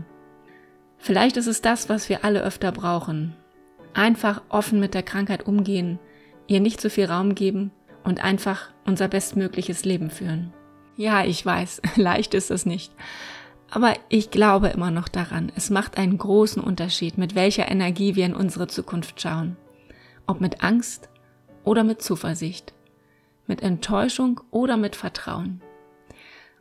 Vielleicht 0.97 1.37
ist 1.37 1.47
es 1.47 1.61
das, 1.61 1.89
was 1.91 2.09
wir 2.09 2.25
alle 2.25 2.43
öfter 2.43 2.73
brauchen. 2.73 3.37
Einfach 3.93 4.41
offen 4.49 4.81
mit 4.81 4.95
der 4.95 5.03
Krankheit 5.03 5.47
umgehen, 5.47 5.99
ihr 6.47 6.61
nicht 6.61 6.81
zu 6.81 6.89
viel 6.89 7.05
Raum 7.05 7.35
geben 7.35 7.71
und 8.05 8.23
einfach 8.23 8.71
unser 8.85 9.09
bestmögliches 9.09 9.85
Leben 9.85 10.11
führen. 10.11 10.53
Ja, 10.97 11.25
ich 11.25 11.45
weiß, 11.45 11.83
leicht 11.97 12.35
ist 12.35 12.51
es 12.51 12.67
nicht. 12.67 12.93
Aber 13.71 13.95
ich 14.11 14.31
glaube 14.31 14.69
immer 14.69 14.91
noch 14.91 15.09
daran, 15.09 15.51
es 15.57 15.71
macht 15.71 15.97
einen 15.97 16.19
großen 16.19 16.63
Unterschied, 16.63 17.17
mit 17.17 17.35
welcher 17.35 17.71
Energie 17.71 18.15
wir 18.17 18.27
in 18.27 18.35
unsere 18.35 18.67
Zukunft 18.67 19.21
schauen. 19.21 19.57
Ob 20.27 20.41
mit 20.41 20.63
Angst 20.63 21.09
oder 21.65 21.83
mit 21.83 22.03
Zuversicht, 22.03 22.75
mit 23.47 23.63
Enttäuschung 23.63 24.41
oder 24.51 24.77
mit 24.77 24.95
Vertrauen. 24.95 25.63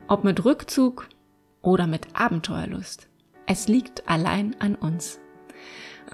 Ob 0.08 0.24
mit 0.24 0.44
Rückzug 0.44 1.08
oder 1.60 1.86
mit 1.86 2.08
Abenteuerlust. 2.14 3.08
Es 3.46 3.68
liegt 3.68 4.08
allein 4.08 4.56
an 4.58 4.74
uns. 4.74 5.20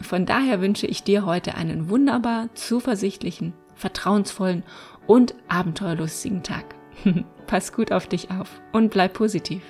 Von 0.00 0.26
daher 0.26 0.60
wünsche 0.60 0.86
ich 0.86 1.02
dir 1.02 1.24
heute 1.24 1.54
einen 1.54 1.88
wunderbar 1.88 2.54
zuversichtlichen, 2.54 3.54
vertrauensvollen 3.74 4.62
und 5.08 5.34
abenteuerlustigen 5.48 6.44
Tag. 6.44 6.76
Pass 7.48 7.72
gut 7.72 7.90
auf 7.90 8.06
dich 8.06 8.30
auf 8.30 8.60
und 8.70 8.90
bleib 8.90 9.14
positiv. 9.14 9.62